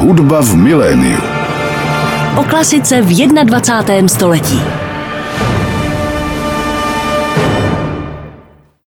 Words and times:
Hudba 0.00 0.40
v 0.40 0.56
miléniu. 0.56 1.20
O 2.40 2.44
klasice 2.44 3.02
v 3.02 3.12
21. 3.44 4.08
století. 4.08 4.60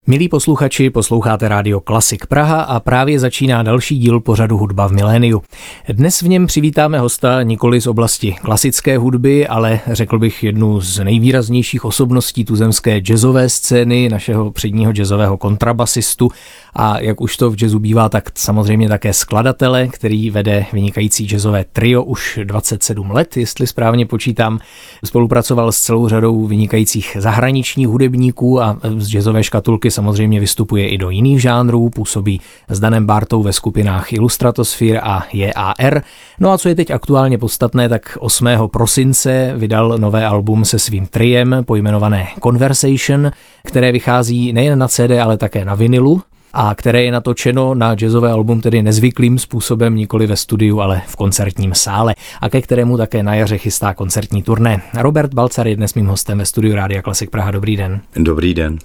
Milí 0.10 0.30
posluchači, 0.30 0.90
posloucháte 0.90 1.48
rádio 1.48 1.80
Klasik 1.80 2.26
Praha 2.26 2.62
a 2.62 2.80
právě 2.80 3.20
začíná 3.20 3.64
další 3.64 3.98
díl 3.98 4.20
pořadu 4.20 4.58
Hudba 4.58 4.88
v 4.88 4.92
miléniu. 4.92 5.42
Dnes 5.90 6.22
v 6.22 6.28
něm 6.28 6.48
přivítáme 6.48 7.00
hosta 7.00 7.44
nikoli 7.44 7.82
z 7.82 7.88
oblasti 7.88 8.36
klasické 8.42 8.98
hudby, 8.98 9.48
ale 9.48 9.80
řekl 9.88 10.20
bych 10.20 10.44
jednu 10.44 10.82
z 10.82 11.00
nejvýraznějších 11.04 11.86
osobností 11.86 12.46
tuzemské 12.46 12.98
jazzové 12.98 13.50
scény, 13.50 14.10
našeho 14.10 14.52
předního 14.52 14.92
jazzového 14.92 15.38
kontrabasistu 15.38 16.32
a 16.74 17.00
jak 17.00 17.22
už 17.22 17.38
to 17.38 17.52
v 17.52 17.62
jazzu 17.62 17.80
bývá, 17.80 18.10
tak 18.10 18.30
samozřejmě 18.36 18.90
také 18.90 19.14
skladatele, 19.14 19.88
který 19.88 20.30
vede 20.30 20.66
vynikající 20.74 21.28
jazzové 21.28 21.66
trio 21.74 22.04
už 22.04 22.40
27 22.44 23.12
let, 23.12 23.38
jestli 23.38 23.68
správně 23.68 24.06
počítám. 24.06 24.60
Spolupracoval 25.06 25.72
s 25.72 25.80
celou 25.80 26.08
řadou 26.08 26.46
vynikajících 26.46 27.18
zahraničních 27.20 27.88
hudebníků 27.88 28.62
a 28.62 28.80
z 28.98 29.14
jazzové 29.14 29.44
škatulky 29.44 29.92
samozřejmě 29.92 30.40
vystupuje 30.40 30.90
i 30.90 30.98
do 30.98 31.10
jiných 31.10 31.42
žánrů, 31.42 31.90
působí 31.90 32.42
s 32.70 32.80
Danem 32.80 33.06
Bartou 33.06 33.44
ve 33.44 33.54
skupinách 33.54 34.14
Illustratosphere 34.14 35.00
a 35.00 35.24
JAR. 35.34 36.02
No 36.40 36.52
a 36.52 36.58
co 36.58 36.70
je 36.70 36.76
teď 36.76 36.92
aktuálně 36.92 37.38
podstatné, 37.38 37.90
tak 37.90 38.18
8. 38.20 38.48
prosince 38.72 39.54
vydal 39.56 39.98
nové 39.98 40.26
album 40.26 40.66
se 40.66 40.80
svým 40.80 41.08
triem 41.08 41.56
pojmenované 41.66 42.28
Conversation, 42.44 43.32
které 43.64 43.92
vychází 43.92 44.54
nejen 44.54 44.80
na 44.80 44.88
CD, 44.88 45.12
ale 45.22 45.38
také 45.38 45.66
na 45.66 45.76
vinilu 45.76 46.22
a 46.54 46.76
které 46.76 47.04
je 47.04 47.12
natočeno 47.12 47.76
na 47.76 47.96
jazzové 47.96 48.32
album 48.32 48.62
tedy 48.62 48.82
nezvyklým 48.82 49.40
způsobem, 49.40 49.96
nikoli 49.96 50.28
ve 50.28 50.36
studiu, 50.36 50.80
ale 50.80 51.02
v 51.08 51.16
koncertním 51.16 51.74
sále 51.74 52.16
a 52.42 52.50
ke 52.50 52.62
kterému 52.62 52.98
také 52.98 53.24
na 53.24 53.36
jaře 53.36 53.58
chystá 53.58 53.94
koncertní 53.94 54.44
turné. 54.44 54.82
Robert 54.98 55.34
Balcar 55.34 55.68
je 55.68 55.76
dnes 55.76 55.94
mým 55.94 56.06
hostem 56.06 56.38
ve 56.38 56.46
studiu 56.46 56.76
Rádia 56.76 57.02
Klasik 57.02 57.30
Praha. 57.30 57.52
Dobrý 57.52 57.78
den. 57.78 58.02
Dobrý 58.16 58.54
den. 58.54 58.78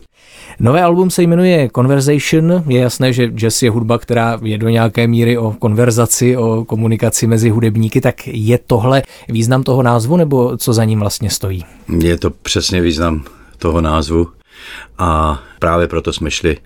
Nové 0.60 0.82
album 0.82 1.10
se 1.10 1.22
jmenuje 1.22 1.70
Conversation. 1.74 2.64
Je 2.66 2.80
jasné, 2.80 3.12
že 3.12 3.26
jazz 3.26 3.62
je 3.62 3.70
hudba, 3.70 3.98
která 3.98 4.38
je 4.42 4.58
do 4.58 4.68
nějaké 4.68 5.06
míry 5.06 5.38
o 5.38 5.54
konverzaci, 5.58 6.36
o 6.36 6.64
komunikaci 6.64 7.26
mezi 7.26 7.50
hudebníky. 7.50 8.00
Tak 8.00 8.26
je 8.26 8.58
tohle 8.66 9.02
význam 9.28 9.62
toho 9.62 9.82
názvu, 9.82 10.16
nebo 10.16 10.56
co 10.56 10.72
za 10.72 10.84
ním 10.84 11.00
vlastně 11.00 11.30
stojí? 11.30 11.64
Je 11.98 12.18
to 12.18 12.30
přesně 12.30 12.80
význam 12.80 13.24
toho 13.58 13.80
názvu 13.80 14.26
a 14.98 15.42
právě 15.58 15.88
proto 15.88 16.12
jsme 16.12 16.30
šli 16.30 16.56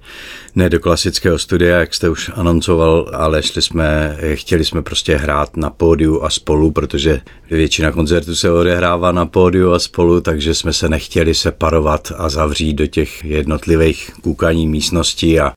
ne 0.55 0.71
do 0.71 0.81
klasického 0.81 1.39
studia, 1.39 1.79
jak 1.79 1.95
jste 1.95 2.09
už 2.09 2.31
anoncoval, 2.35 3.11
ale 3.15 3.43
šli 3.43 3.63
jsme, 3.63 4.19
chtěli 4.35 4.65
jsme 4.65 4.83
prostě 4.83 5.17
hrát 5.17 5.57
na 5.57 5.71
pódiu 5.71 6.23
a 6.23 6.31
spolu, 6.31 6.71
protože 6.71 7.21
většina 7.51 7.93
koncertů 7.93 8.37
se 8.37 8.51
odehrává 8.51 9.13
na 9.13 9.27
pódiu 9.27 9.73
a 9.73 9.79
spolu, 9.79 10.21
takže 10.21 10.55
jsme 10.55 10.73
se 10.73 10.89
nechtěli 10.89 11.35
separovat 11.35 12.13
a 12.17 12.29
zavřít 12.29 12.75
do 12.75 12.87
těch 12.87 13.25
jednotlivých 13.25 14.11
koukaní 14.23 14.69
místností 14.69 15.41
a 15.41 15.53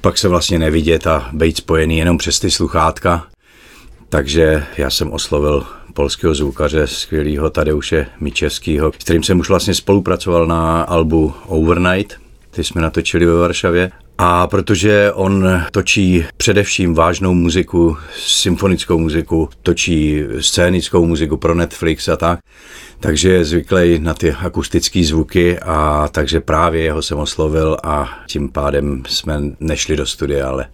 pak 0.00 0.18
se 0.18 0.28
vlastně 0.28 0.58
nevidět 0.58 1.06
a 1.06 1.28
být 1.32 1.56
spojený 1.56 1.98
jenom 1.98 2.18
přes 2.18 2.40
ty 2.40 2.50
sluchátka. 2.50 3.26
Takže 4.08 4.64
já 4.76 4.90
jsem 4.90 5.12
oslovil 5.12 5.66
polského 5.98 6.34
zvukaře, 6.34 6.86
skvělého 6.86 7.50
Tadeuše 7.50 8.06
Mičeskýho, 8.20 8.92
s 8.98 9.04
kterým 9.04 9.22
jsem 9.22 9.40
už 9.40 9.48
vlastně 9.48 9.74
spolupracoval 9.74 10.46
na 10.46 10.82
albu 10.82 11.34
Overnight, 11.46 12.16
ty 12.50 12.64
jsme 12.64 12.82
natočili 12.82 13.26
ve 13.26 13.34
Varšavě. 13.34 13.90
A 14.18 14.46
protože 14.46 15.12
on 15.12 15.62
točí 15.70 16.24
především 16.36 16.94
vážnou 16.94 17.34
muziku, 17.34 17.96
symfonickou 18.16 18.98
muziku, 18.98 19.48
točí 19.62 20.22
scénickou 20.40 21.06
muziku 21.06 21.36
pro 21.36 21.54
Netflix 21.54 22.08
a 22.08 22.16
tak, 22.16 22.38
takže 23.00 23.32
je 23.32 23.44
zvyklý 23.44 23.98
na 23.98 24.14
ty 24.14 24.32
akustické 24.32 25.04
zvuky 25.04 25.58
a 25.58 26.08
takže 26.12 26.40
právě 26.40 26.82
jeho 26.82 27.02
jsem 27.02 27.18
oslovil 27.18 27.76
a 27.82 28.08
tím 28.26 28.48
pádem 28.48 29.02
jsme 29.08 29.40
nešli 29.60 29.96
do 29.96 30.06
studia, 30.06 30.48
ale 30.48 30.66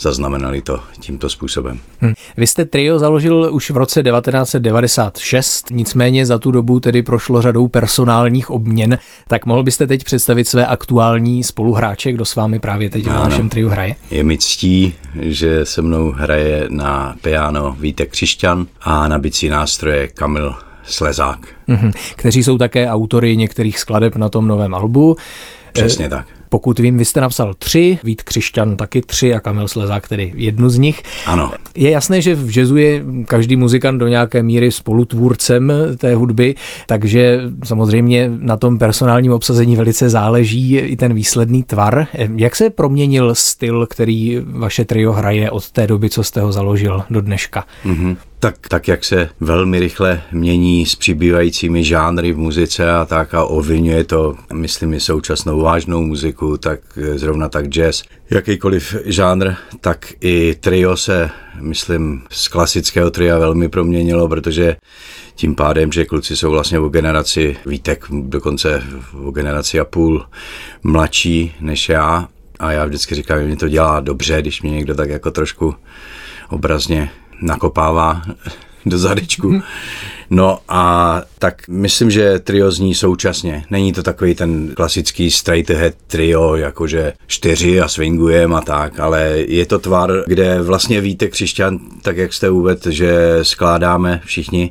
zaznamenali 0.00 0.62
to 0.62 0.80
tímto 1.00 1.28
způsobem. 1.28 1.80
Hm. 2.02 2.12
Vy 2.36 2.46
jste 2.46 2.64
trio 2.64 2.98
založil 2.98 3.48
už 3.52 3.70
v 3.70 3.76
roce 3.76 4.02
1996, 4.02 5.66
nicméně 5.70 6.26
za 6.26 6.38
tu 6.38 6.50
dobu 6.50 6.80
tedy 6.80 7.02
prošlo 7.02 7.42
řadou 7.42 7.68
personálních 7.68 8.50
obměn, 8.50 8.98
tak 9.28 9.46
mohl 9.46 9.62
byste 9.62 9.86
teď 9.86 10.04
představit 10.04 10.48
své 10.48 10.66
aktuální 10.66 11.44
spoluhráče, 11.44 12.12
kdo 12.12 12.24
s 12.24 12.34
vámi 12.34 12.58
právě 12.58 12.90
teď 12.90 13.06
ano, 13.06 13.14
na 13.14 13.28
našem 13.28 13.48
triu 13.48 13.68
hraje? 13.68 13.94
Je 14.10 14.24
mi 14.24 14.38
ctí, 14.38 14.94
že 15.20 15.66
se 15.66 15.82
mnou 15.82 16.12
hraje 16.12 16.66
na 16.68 17.16
piano 17.22 17.76
Vítek 17.80 18.10
Křišťan 18.10 18.66
a 18.80 19.08
na 19.08 19.18
bicí 19.18 19.48
nástroje 19.48 20.08
Kamil 20.08 20.54
Slezák. 20.90 21.48
Mm-hmm. 21.68 21.92
Kteří 22.16 22.42
jsou 22.42 22.58
také 22.58 22.88
autory 22.88 23.36
některých 23.36 23.78
skladeb 23.78 24.16
na 24.16 24.28
tom 24.28 24.48
novém 24.48 24.74
albu. 24.74 25.16
Přesně 25.72 26.08
tak. 26.08 26.26
Pokud 26.48 26.78
vím, 26.78 26.98
vy 26.98 27.04
jste 27.04 27.20
napsal 27.20 27.54
tři, 27.54 27.98
Vít 28.04 28.22
Křišťan 28.22 28.76
taky 28.76 29.00
tři 29.00 29.34
a 29.34 29.40
Kamil 29.40 29.68
Slezák 29.68 30.08
tedy 30.08 30.32
jednu 30.36 30.68
z 30.70 30.78
nich. 30.78 31.02
Ano. 31.26 31.52
Je 31.76 31.90
jasné, 31.90 32.22
že 32.22 32.34
v 32.34 32.56
jazzu 32.56 32.76
je 32.76 33.02
každý 33.26 33.56
muzikant 33.56 33.98
do 33.98 34.08
nějaké 34.08 34.42
míry 34.42 34.72
spolutvůrcem 34.72 35.72
té 35.98 36.14
hudby, 36.14 36.54
takže 36.86 37.40
samozřejmě 37.64 38.30
na 38.38 38.56
tom 38.56 38.78
personálním 38.78 39.32
obsazení 39.32 39.76
velice 39.76 40.10
záleží 40.10 40.76
i 40.76 40.96
ten 40.96 41.14
výsledný 41.14 41.62
tvar. 41.62 42.06
Jak 42.36 42.56
se 42.56 42.70
proměnil 42.70 43.34
styl, 43.34 43.86
který 43.86 44.40
vaše 44.46 44.84
trio 44.84 45.12
hraje 45.12 45.50
od 45.50 45.70
té 45.70 45.86
doby, 45.86 46.10
co 46.10 46.22
jste 46.22 46.40
ho 46.40 46.52
založil 46.52 47.02
do 47.10 47.20
dneška? 47.20 47.64
Mm-hmm. 47.84 48.16
Tak, 48.42 48.68
tak 48.68 48.88
jak 48.88 49.04
se 49.04 49.28
velmi 49.40 49.80
rychle 49.80 50.22
mění 50.32 50.86
s 50.86 50.94
přibývajícími 50.94 51.84
žánry 51.84 52.32
v 52.32 52.38
muzice 52.38 52.90
a 52.90 53.04
tak 53.04 53.34
a 53.34 53.44
ovlivňuje 53.44 54.04
to, 54.04 54.36
myslím, 54.52 54.94
i 54.94 55.00
současnou 55.00 55.60
vážnou 55.60 56.02
muziku, 56.02 56.56
tak 56.56 56.80
zrovna 57.14 57.48
tak 57.48 57.66
jazz. 57.66 58.02
Jakýkoliv 58.30 58.96
žánr, 59.04 59.52
tak 59.80 60.12
i 60.20 60.56
trio 60.60 60.96
se, 60.96 61.30
myslím, 61.60 62.22
z 62.30 62.48
klasického 62.48 63.10
tria 63.10 63.38
velmi 63.38 63.68
proměnilo, 63.68 64.28
protože 64.28 64.76
tím 65.34 65.54
pádem, 65.54 65.92
že 65.92 66.04
kluci 66.04 66.36
jsou 66.36 66.50
vlastně 66.50 66.78
o 66.78 66.88
generaci, 66.88 67.56
Vítek 67.66 68.04
dokonce 68.10 68.82
o 69.24 69.30
generaci 69.30 69.80
a 69.80 69.84
půl 69.84 70.26
mladší 70.82 71.54
než 71.60 71.88
já 71.88 72.28
a 72.58 72.72
já 72.72 72.84
vždycky 72.84 73.14
říkám, 73.14 73.38
že 73.38 73.46
mě 73.46 73.56
to 73.56 73.68
dělá 73.68 74.00
dobře, 74.00 74.42
když 74.42 74.62
mě 74.62 74.70
někdo 74.70 74.94
tak 74.94 75.10
jako 75.10 75.30
trošku 75.30 75.74
obrazně 76.48 77.10
nakopává 77.42 78.22
do 78.86 78.98
zadečku. 78.98 79.62
No 80.30 80.58
a 80.68 81.22
tak 81.38 81.68
myslím, 81.68 82.10
že 82.10 82.38
trio 82.38 82.70
zní 82.70 82.94
současně. 82.94 83.64
Není 83.70 83.92
to 83.92 84.02
takový 84.02 84.34
ten 84.34 84.68
klasický 84.74 85.30
straight 85.30 85.70
ahead 85.70 85.94
trio, 86.06 86.56
jakože 86.56 87.12
čtyři 87.26 87.80
a 87.80 87.88
swingujem 87.88 88.54
a 88.54 88.60
tak, 88.60 89.00
ale 89.00 89.34
je 89.48 89.66
to 89.66 89.78
tvar, 89.78 90.12
kde 90.26 90.62
vlastně 90.62 91.00
víte 91.00 91.28
Křišťan, 91.28 91.78
tak 92.02 92.16
jak 92.16 92.32
jste 92.32 92.50
uvedl, 92.50 92.90
že 92.90 93.38
skládáme 93.42 94.20
všichni, 94.24 94.70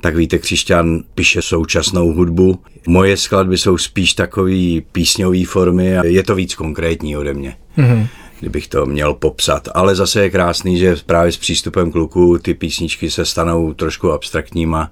tak 0.00 0.16
víte 0.16 0.38
Křišťan 0.38 1.02
píše 1.14 1.42
současnou 1.42 2.12
hudbu. 2.12 2.58
Moje 2.86 3.16
skladby 3.16 3.58
jsou 3.58 3.78
spíš 3.78 4.14
takový 4.14 4.84
písňový 4.92 5.44
formy 5.44 5.98
a 5.98 6.04
je 6.04 6.22
to 6.22 6.34
víc 6.34 6.54
konkrétní 6.54 7.16
ode 7.16 7.34
mě. 7.34 7.56
Mm-hmm 7.78 8.06
kdybych 8.40 8.68
to 8.68 8.86
měl 8.86 9.14
popsat. 9.14 9.68
Ale 9.74 9.94
zase 9.94 10.22
je 10.22 10.30
krásný, 10.30 10.78
že 10.78 10.96
právě 11.06 11.32
s 11.32 11.36
přístupem 11.36 11.92
kluku 11.92 12.38
ty 12.38 12.54
písničky 12.54 13.10
se 13.10 13.24
stanou 13.24 13.72
trošku 13.72 14.12
abstraktníma 14.12 14.90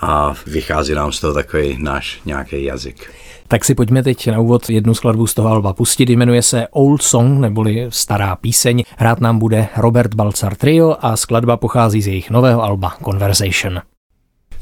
a 0.00 0.34
vychází 0.46 0.94
nám 0.94 1.12
z 1.12 1.20
toho 1.20 1.34
takový 1.34 1.76
náš 1.80 2.20
nějaký 2.24 2.64
jazyk. 2.64 3.10
Tak 3.48 3.64
si 3.64 3.74
pojďme 3.74 4.02
teď 4.02 4.30
na 4.30 4.40
úvod 4.40 4.70
jednu 4.70 4.94
skladbu 4.94 5.26
z 5.26 5.34
toho 5.34 5.48
alba 5.48 5.72
pustit. 5.72 6.10
Jmenuje 6.10 6.42
se 6.42 6.68
Old 6.70 7.02
Song, 7.02 7.40
neboli 7.40 7.86
Stará 7.88 8.36
píseň. 8.36 8.82
Hrát 8.96 9.20
nám 9.20 9.38
bude 9.38 9.68
Robert 9.76 10.14
Balcar 10.14 10.54
Trio 10.54 10.96
a 11.00 11.16
skladba 11.16 11.56
pochází 11.56 12.02
z 12.02 12.06
jejich 12.06 12.30
nového 12.30 12.62
alba 12.62 12.96
Conversation. 13.04 13.80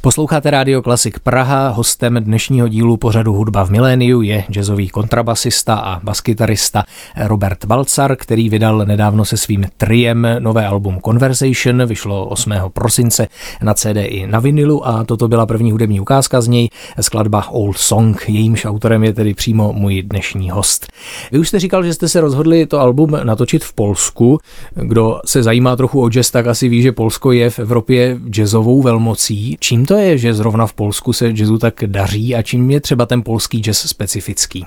Posloucháte 0.04 0.50
rádio 0.50 0.82
Klasik 0.82 1.18
Praha, 1.18 1.68
hostem 1.68 2.16
dnešního 2.20 2.68
dílu 2.68 2.96
pořadu 2.96 3.32
Hudba 3.32 3.64
v 3.64 3.70
miléniu 3.70 4.22
je 4.22 4.44
jazzový 4.50 4.88
kontrabasista 4.88 5.74
a 5.74 6.00
baskytarista 6.00 6.84
Robert 7.16 7.64
Balcar, 7.64 8.16
který 8.16 8.48
vydal 8.48 8.78
nedávno 8.78 9.24
se 9.24 9.36
svým 9.36 9.64
triem 9.76 10.26
nové 10.38 10.66
album 10.66 11.00
Conversation, 11.04 11.86
vyšlo 11.86 12.26
8. 12.26 12.52
prosince 12.72 13.26
na 13.62 13.74
CD 13.74 13.96
i 13.96 14.26
na 14.26 14.40
vinilu 14.40 14.88
a 14.88 15.04
toto 15.04 15.28
byla 15.28 15.46
první 15.46 15.72
hudební 15.72 16.00
ukázka 16.00 16.40
z 16.40 16.48
něj, 16.48 16.68
skladba 17.00 17.48
Old 17.48 17.76
Song, 17.76 18.24
jejímž 18.28 18.64
autorem 18.64 19.04
je 19.04 19.12
tedy 19.12 19.34
přímo 19.34 19.72
můj 19.72 20.02
dnešní 20.02 20.50
host. 20.50 20.92
Vy 21.32 21.38
už 21.38 21.48
jste 21.48 21.58
říkal, 21.58 21.84
že 21.84 21.94
jste 21.94 22.08
se 22.08 22.20
rozhodli 22.20 22.66
to 22.66 22.80
album 22.80 23.18
natočit 23.22 23.64
v 23.64 23.72
Polsku. 23.72 24.38
Kdo 24.74 25.20
se 25.24 25.42
zajímá 25.42 25.76
trochu 25.76 26.02
o 26.02 26.08
jazz, 26.08 26.30
tak 26.30 26.46
asi 26.46 26.68
ví, 26.68 26.82
že 26.82 26.92
Polsko 26.92 27.32
je 27.32 27.50
v 27.50 27.58
Evropě 27.58 28.18
jazzovou 28.28 28.82
velmocí. 28.82 29.56
Čím 29.60 29.86
to 29.86 29.93
to 29.94 30.00
je, 30.00 30.18
že 30.18 30.34
zrovna 30.34 30.66
v 30.66 30.72
Polsku 30.72 31.12
se 31.12 31.32
jazzu 31.32 31.58
tak 31.58 31.74
daří 31.86 32.34
a 32.34 32.42
čím 32.42 32.70
je 32.70 32.80
třeba 32.80 33.06
ten 33.06 33.22
polský 33.22 33.60
jazz 33.60 33.78
specifický? 33.78 34.66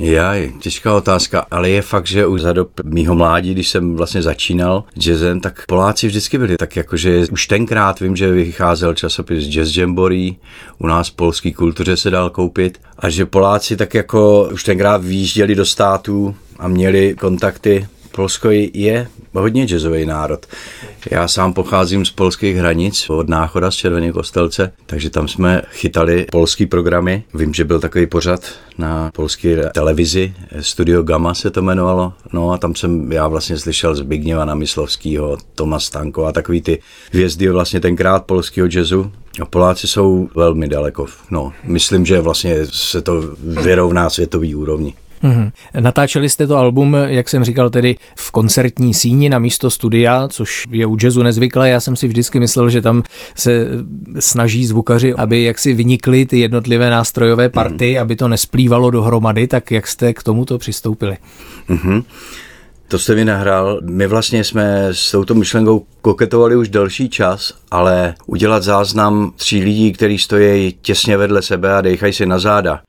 Já, 0.00 0.34
těžká 0.60 0.94
otázka, 0.94 1.46
ale 1.50 1.70
je 1.70 1.82
fakt, 1.82 2.06
že 2.06 2.26
už 2.26 2.40
za 2.40 2.52
dob 2.52 2.70
mýho 2.84 3.14
mládí, 3.14 3.52
když 3.52 3.68
jsem 3.68 3.96
vlastně 3.96 4.22
začínal 4.22 4.84
jazzem, 4.98 5.40
tak 5.40 5.62
Poláci 5.66 6.06
vždycky 6.06 6.38
byli 6.38 6.56
tak 6.56 6.76
jakože 6.76 7.26
už 7.32 7.46
tenkrát 7.46 8.00
vím, 8.00 8.16
že 8.16 8.32
vycházel 8.32 8.94
časopis 8.94 9.44
Jazz 9.44 9.76
Jamboree, 9.76 10.36
u 10.78 10.86
nás 10.86 11.08
v 11.08 11.14
polské 11.14 11.52
kultuře 11.52 11.96
se 11.96 12.10
dal 12.10 12.30
koupit 12.30 12.80
a 12.98 13.10
že 13.10 13.26
Poláci 13.26 13.76
tak 13.76 13.94
jako 13.94 14.48
už 14.52 14.64
tenkrát 14.64 15.04
výjížděli 15.04 15.54
do 15.54 15.64
států 15.64 16.34
a 16.58 16.68
měli 16.68 17.14
kontakty 17.14 17.86
Polsko 18.18 18.48
je 18.72 19.08
hodně 19.32 19.66
jazzový 19.66 20.06
národ. 20.06 20.46
Já 21.10 21.28
sám 21.28 21.52
pocházím 21.52 22.04
z 22.04 22.10
polských 22.10 22.56
hranic, 22.56 23.10
od 23.10 23.28
Náchoda 23.28 23.70
z 23.70 23.74
Červené 23.74 24.12
kostelce, 24.12 24.72
takže 24.86 25.10
tam 25.10 25.28
jsme 25.28 25.62
chytali 25.70 26.26
polský 26.32 26.66
programy. 26.66 27.22
Vím, 27.34 27.54
že 27.54 27.64
byl 27.64 27.80
takový 27.80 28.06
pořad 28.06 28.40
na 28.78 29.10
polské 29.14 29.70
televizi, 29.74 30.34
Studio 30.60 31.02
Gamma 31.02 31.34
se 31.34 31.50
to 31.50 31.60
jmenovalo. 31.60 32.12
No 32.32 32.52
a 32.52 32.58
tam 32.58 32.74
jsem 32.74 33.12
já 33.12 33.28
vlastně 33.28 33.58
slyšel 33.58 33.94
Zbigněva 33.94 34.44
Namyslovskýho, 34.44 35.36
Toma 35.54 35.80
Stanko 35.80 36.24
a 36.24 36.32
takový 36.32 36.62
ty 36.62 36.82
hvězdy 37.12 37.48
vlastně 37.48 37.80
tenkrát 37.80 38.26
polského 38.26 38.68
jazzu. 38.72 39.12
A 39.42 39.44
Poláci 39.44 39.88
jsou 39.88 40.28
velmi 40.34 40.68
daleko. 40.68 41.06
No, 41.30 41.52
myslím, 41.64 42.06
že 42.06 42.20
vlastně 42.20 42.66
se 42.66 43.02
to 43.02 43.22
vyrovná 43.40 44.10
světový 44.10 44.54
úrovni. 44.54 44.94
Mm-hmm. 45.22 45.52
Natáčeli 45.80 46.28
jste 46.28 46.46
to 46.46 46.56
album, 46.56 46.96
jak 47.06 47.28
jsem 47.28 47.44
říkal, 47.44 47.70
tedy 47.70 47.96
v 48.16 48.30
koncertní 48.30 48.94
síni 48.94 49.28
na 49.28 49.38
místo 49.38 49.70
studia, 49.70 50.28
což 50.28 50.66
je 50.70 50.86
u 50.86 50.96
jazzu 51.02 51.22
nezvyklé. 51.22 51.70
Já 51.70 51.80
jsem 51.80 51.96
si 51.96 52.08
vždycky 52.08 52.40
myslel, 52.40 52.70
že 52.70 52.82
tam 52.82 53.02
se 53.34 53.66
snaží 54.18 54.66
zvukaři, 54.66 55.14
aby 55.14 55.42
jaksi 55.42 55.74
vynikly 55.74 56.26
ty 56.26 56.38
jednotlivé 56.38 56.90
nástrojové 56.90 57.48
party, 57.48 57.94
mm. 57.94 58.02
aby 58.02 58.16
to 58.16 58.28
nesplývalo 58.28 58.90
dohromady, 58.90 59.46
tak 59.46 59.70
jak 59.70 59.86
jste 59.86 60.14
k 60.14 60.22
tomuto 60.22 60.58
přistoupili? 60.58 61.16
Mm-hmm. 61.70 62.04
To 62.88 62.98
jste 62.98 63.14
mi 63.14 63.24
nahrál. 63.24 63.80
My 63.84 64.06
vlastně 64.06 64.44
jsme 64.44 64.88
s 64.92 65.10
touto 65.10 65.34
myšlenkou 65.34 65.86
koketovali 66.02 66.56
už 66.56 66.68
delší 66.68 67.08
čas, 67.08 67.52
ale 67.70 68.14
udělat 68.26 68.62
záznam 68.62 69.32
tří 69.36 69.62
lidí, 69.62 69.92
kteří 69.92 70.18
stojí 70.18 70.76
těsně 70.82 71.16
vedle 71.16 71.42
sebe 71.42 71.74
a 71.74 71.80
dechají 71.80 72.12
si 72.12 72.26
na 72.26 72.38
záda, 72.38 72.80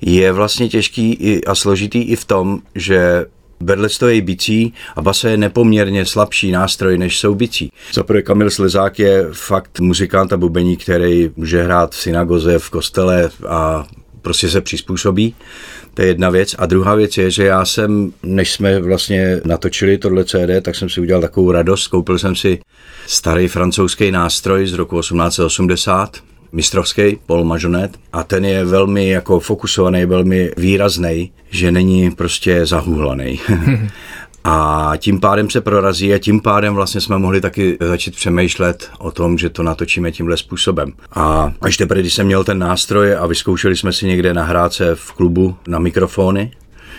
je 0.00 0.32
vlastně 0.32 0.68
těžký 0.68 1.40
a 1.46 1.54
složitý 1.54 2.02
i 2.02 2.16
v 2.16 2.24
tom, 2.24 2.60
že 2.74 3.26
stojí 3.86 4.20
bicí 4.20 4.74
a 4.96 5.02
basa 5.02 5.28
je 5.28 5.36
nepoměrně 5.36 6.06
slabší 6.06 6.50
nástroj, 6.50 6.98
než 6.98 7.18
jsou 7.18 7.34
bicí. 7.34 7.72
Zaprvé 7.92 8.22
Kamil 8.22 8.50
Slezák 8.50 8.98
je 8.98 9.26
fakt 9.32 9.80
muzikant 9.80 10.32
a 10.32 10.36
bubení, 10.36 10.76
který 10.76 11.30
může 11.36 11.62
hrát 11.62 11.94
v 11.94 12.00
synagoze, 12.00 12.58
v 12.58 12.70
kostele 12.70 13.30
a 13.48 13.86
prostě 14.22 14.50
se 14.50 14.60
přizpůsobí. 14.60 15.34
To 15.94 16.02
je 16.02 16.08
jedna 16.08 16.30
věc. 16.30 16.54
A 16.58 16.66
druhá 16.66 16.94
věc 16.94 17.18
je, 17.18 17.30
že 17.30 17.44
já 17.44 17.64
jsem, 17.64 18.12
než 18.22 18.52
jsme 18.52 18.80
vlastně 18.80 19.40
natočili 19.44 19.98
tohle 19.98 20.24
CD, 20.24 20.62
tak 20.62 20.76
jsem 20.76 20.88
si 20.88 21.00
udělal 21.00 21.22
takovou 21.22 21.52
radost. 21.52 21.88
Koupil 21.88 22.18
jsem 22.18 22.36
si 22.36 22.60
starý 23.06 23.48
francouzský 23.48 24.10
nástroj 24.10 24.66
z 24.66 24.72
roku 24.72 25.00
1880, 25.00 26.16
mistrovský, 26.52 27.18
Paul 27.26 27.44
Majonet, 27.44 27.98
a 28.12 28.24
ten 28.24 28.44
je 28.44 28.64
velmi 28.64 29.08
jako 29.08 29.40
fokusovaný, 29.40 30.04
velmi 30.04 30.50
výrazný, 30.56 31.32
že 31.50 31.72
není 31.72 32.10
prostě 32.10 32.66
zahuhlaný. 32.66 33.40
A 34.44 34.92
tím 34.98 35.20
pádem 35.20 35.50
se 35.50 35.60
prorazí 35.60 36.14
a 36.14 36.18
tím 36.18 36.40
pádem 36.40 36.74
vlastně 36.74 37.00
jsme 37.00 37.18
mohli 37.18 37.40
taky 37.40 37.78
začít 37.80 38.16
přemýšlet 38.16 38.90
o 38.98 39.10
tom, 39.10 39.38
že 39.38 39.48
to 39.48 39.62
natočíme 39.62 40.12
tímhle 40.12 40.36
způsobem. 40.36 40.92
A 41.12 41.52
až 41.60 41.76
teprve, 41.76 42.00
když 42.00 42.14
jsem 42.14 42.26
měl 42.26 42.44
ten 42.44 42.58
nástroj 42.58 43.16
a 43.16 43.26
vyzkoušeli 43.26 43.76
jsme 43.76 43.92
si 43.92 44.06
někde 44.06 44.34
nahrát 44.34 44.72
se 44.72 44.94
v 44.94 45.12
klubu 45.12 45.56
na 45.68 45.78
mikrofony, 45.78 46.52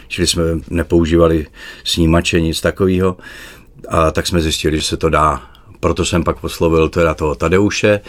čili 0.07 0.27
jsme 0.27 0.43
nepoužívali 0.69 1.47
snímače, 1.83 2.41
nic 2.41 2.61
takového, 2.61 3.17
a 3.89 4.11
tak 4.11 4.27
jsme 4.27 4.41
zjistili, 4.41 4.77
že 4.77 4.85
se 4.85 4.97
to 4.97 5.09
dá 5.09 5.41
proto 5.81 6.05
jsem 6.05 6.23
pak 6.23 6.39
poslovil 6.39 6.89
teda 6.89 7.13
toho 7.13 7.35
Tadeuše 7.35 7.99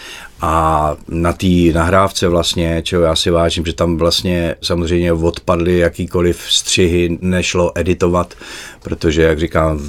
a 0.40 0.96
na 1.08 1.32
té 1.32 1.46
nahrávce 1.72 2.28
vlastně, 2.28 2.82
čeho 2.82 3.02
já 3.02 3.16
si 3.16 3.30
vážím, 3.30 3.64
že 3.66 3.72
tam 3.72 3.96
vlastně 3.96 4.54
samozřejmě 4.62 5.12
odpadly 5.12 5.78
jakýkoliv 5.78 6.46
střihy, 6.48 7.18
nešlo 7.20 7.72
editovat, 7.74 8.34
protože 8.82 9.22
jak 9.22 9.38
říkám, 9.38 9.80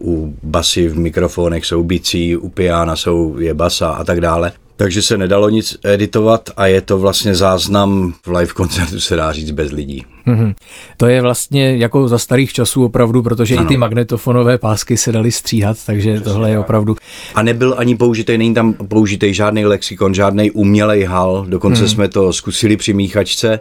u 0.00 0.34
basy 0.42 0.88
v 0.88 0.98
mikrofonech 0.98 1.66
jsou 1.66 1.82
bicí, 1.82 2.36
u 2.36 2.48
piana 2.48 2.96
jsou 2.96 3.38
je 3.38 3.54
basa 3.54 3.88
a 3.88 4.04
tak 4.04 4.20
dále 4.20 4.52
takže 4.76 5.02
se 5.02 5.18
nedalo 5.18 5.48
nic 5.48 5.76
editovat 5.84 6.50
a 6.56 6.66
je 6.66 6.80
to 6.80 6.98
vlastně 6.98 7.34
záznam 7.34 8.14
v 8.26 8.28
live 8.28 8.52
koncertu, 8.52 9.00
se 9.00 9.16
dá 9.16 9.32
říct, 9.32 9.50
bez 9.50 9.72
lidí. 9.72 10.04
Mm-hmm. 10.26 10.54
To 10.96 11.06
je 11.06 11.22
vlastně 11.22 11.76
jako 11.76 12.08
za 12.08 12.18
starých 12.18 12.52
časů 12.52 12.84
opravdu, 12.84 13.22
protože 13.22 13.56
ano. 13.56 13.64
i 13.64 13.68
ty 13.68 13.76
magnetofonové 13.76 14.58
pásky 14.58 14.96
se 14.96 15.12
daly 15.12 15.32
stříhat, 15.32 15.76
takže 15.86 16.14
Přesně 16.14 16.32
tohle 16.32 16.50
je 16.50 16.58
opravdu. 16.58 16.96
A 17.34 17.42
nebyl 17.42 17.74
ani 17.78 17.96
použitý, 17.96 18.38
není 18.38 18.54
tam 18.54 18.72
použitý 18.72 19.34
žádný 19.34 19.66
lexikon, 19.66 20.14
žádný 20.14 20.50
umělej 20.50 21.04
hal, 21.04 21.46
dokonce 21.48 21.82
mm. 21.82 21.88
jsme 21.88 22.08
to 22.08 22.32
zkusili 22.32 22.76
při 22.76 22.92
míchačce 22.92 23.60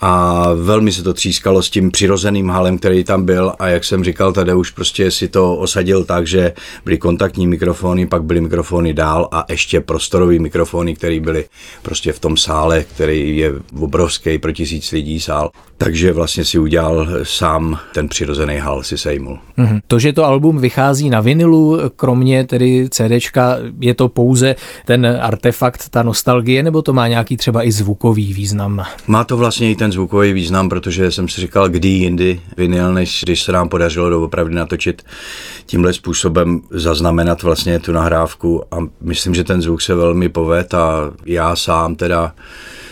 a 0.00 0.44
velmi 0.54 0.92
se 0.92 1.02
to 1.02 1.14
třískalo 1.14 1.62
s 1.62 1.70
tím 1.70 1.90
přirozeným 1.90 2.50
halem, 2.50 2.78
který 2.78 3.04
tam 3.04 3.24
byl 3.24 3.52
a 3.58 3.68
jak 3.68 3.84
jsem 3.84 4.04
říkal, 4.04 4.32
tady 4.32 4.54
už 4.54 4.70
prostě 4.70 5.10
si 5.10 5.28
to 5.28 5.56
osadil 5.56 6.04
tak, 6.04 6.26
že 6.26 6.52
byly 6.84 6.98
kontaktní 6.98 7.46
mikrofony, 7.46 8.06
pak 8.06 8.22
byly 8.24 8.40
mikrofony 8.40 8.94
dál 8.94 9.28
a 9.32 9.44
ještě 9.48 9.80
prostorový 9.80 10.38
mikrofony, 10.38 10.94
které 10.94 11.20
byly 11.20 11.44
prostě 11.82 12.12
v 12.12 12.18
tom 12.18 12.36
sále, 12.36 12.84
který 12.84 13.36
je 13.36 13.52
obrovský 13.80 14.38
pro 14.38 14.52
tisíc 14.52 14.92
lidí 14.92 15.20
sál. 15.20 15.50
Takže 15.94 16.12
vlastně 16.12 16.44
si 16.44 16.58
udělal 16.58 17.08
sám 17.22 17.78
ten 17.92 18.08
přirozený 18.08 18.56
hal, 18.56 18.82
si 18.82 18.98
sejmul. 18.98 19.38
Mm-hmm. 19.58 19.80
To, 19.86 19.98
že 19.98 20.12
to 20.12 20.24
album 20.24 20.58
vychází 20.58 21.10
na 21.10 21.20
vinilu, 21.20 21.78
kromě 21.96 22.46
tedy 22.46 22.88
CDčka, 22.90 23.56
je 23.80 23.94
to 23.94 24.08
pouze 24.08 24.56
ten 24.84 25.18
artefakt, 25.20 25.88
ta 25.88 26.02
nostalgie, 26.02 26.62
nebo 26.62 26.82
to 26.82 26.92
má 26.92 27.08
nějaký 27.08 27.36
třeba 27.36 27.66
i 27.66 27.72
zvukový 27.72 28.34
význam? 28.34 28.84
Má 29.06 29.24
to 29.24 29.36
vlastně 29.36 29.70
i 29.70 29.76
ten 29.76 29.92
zvukový 29.92 30.32
význam, 30.32 30.68
protože 30.68 31.10
jsem 31.10 31.28
si 31.28 31.40
říkal, 31.40 31.68
kdy 31.68 31.88
jindy 31.88 32.40
vinyl, 32.56 32.94
než 32.94 33.20
když 33.24 33.42
se 33.42 33.52
nám 33.52 33.68
podařilo 33.68 34.10
doopravdy 34.10 34.54
natočit 34.54 35.02
tímhle 35.66 35.92
způsobem, 35.92 36.60
zaznamenat 36.70 37.42
vlastně 37.42 37.78
tu 37.78 37.92
nahrávku 37.92 38.62
a 38.70 38.78
myslím, 39.00 39.34
že 39.34 39.44
ten 39.44 39.62
zvuk 39.62 39.82
se 39.82 39.94
velmi 39.94 40.28
poved 40.28 40.74
a 40.74 41.10
já 41.26 41.56
sám 41.56 41.96
teda 41.96 42.32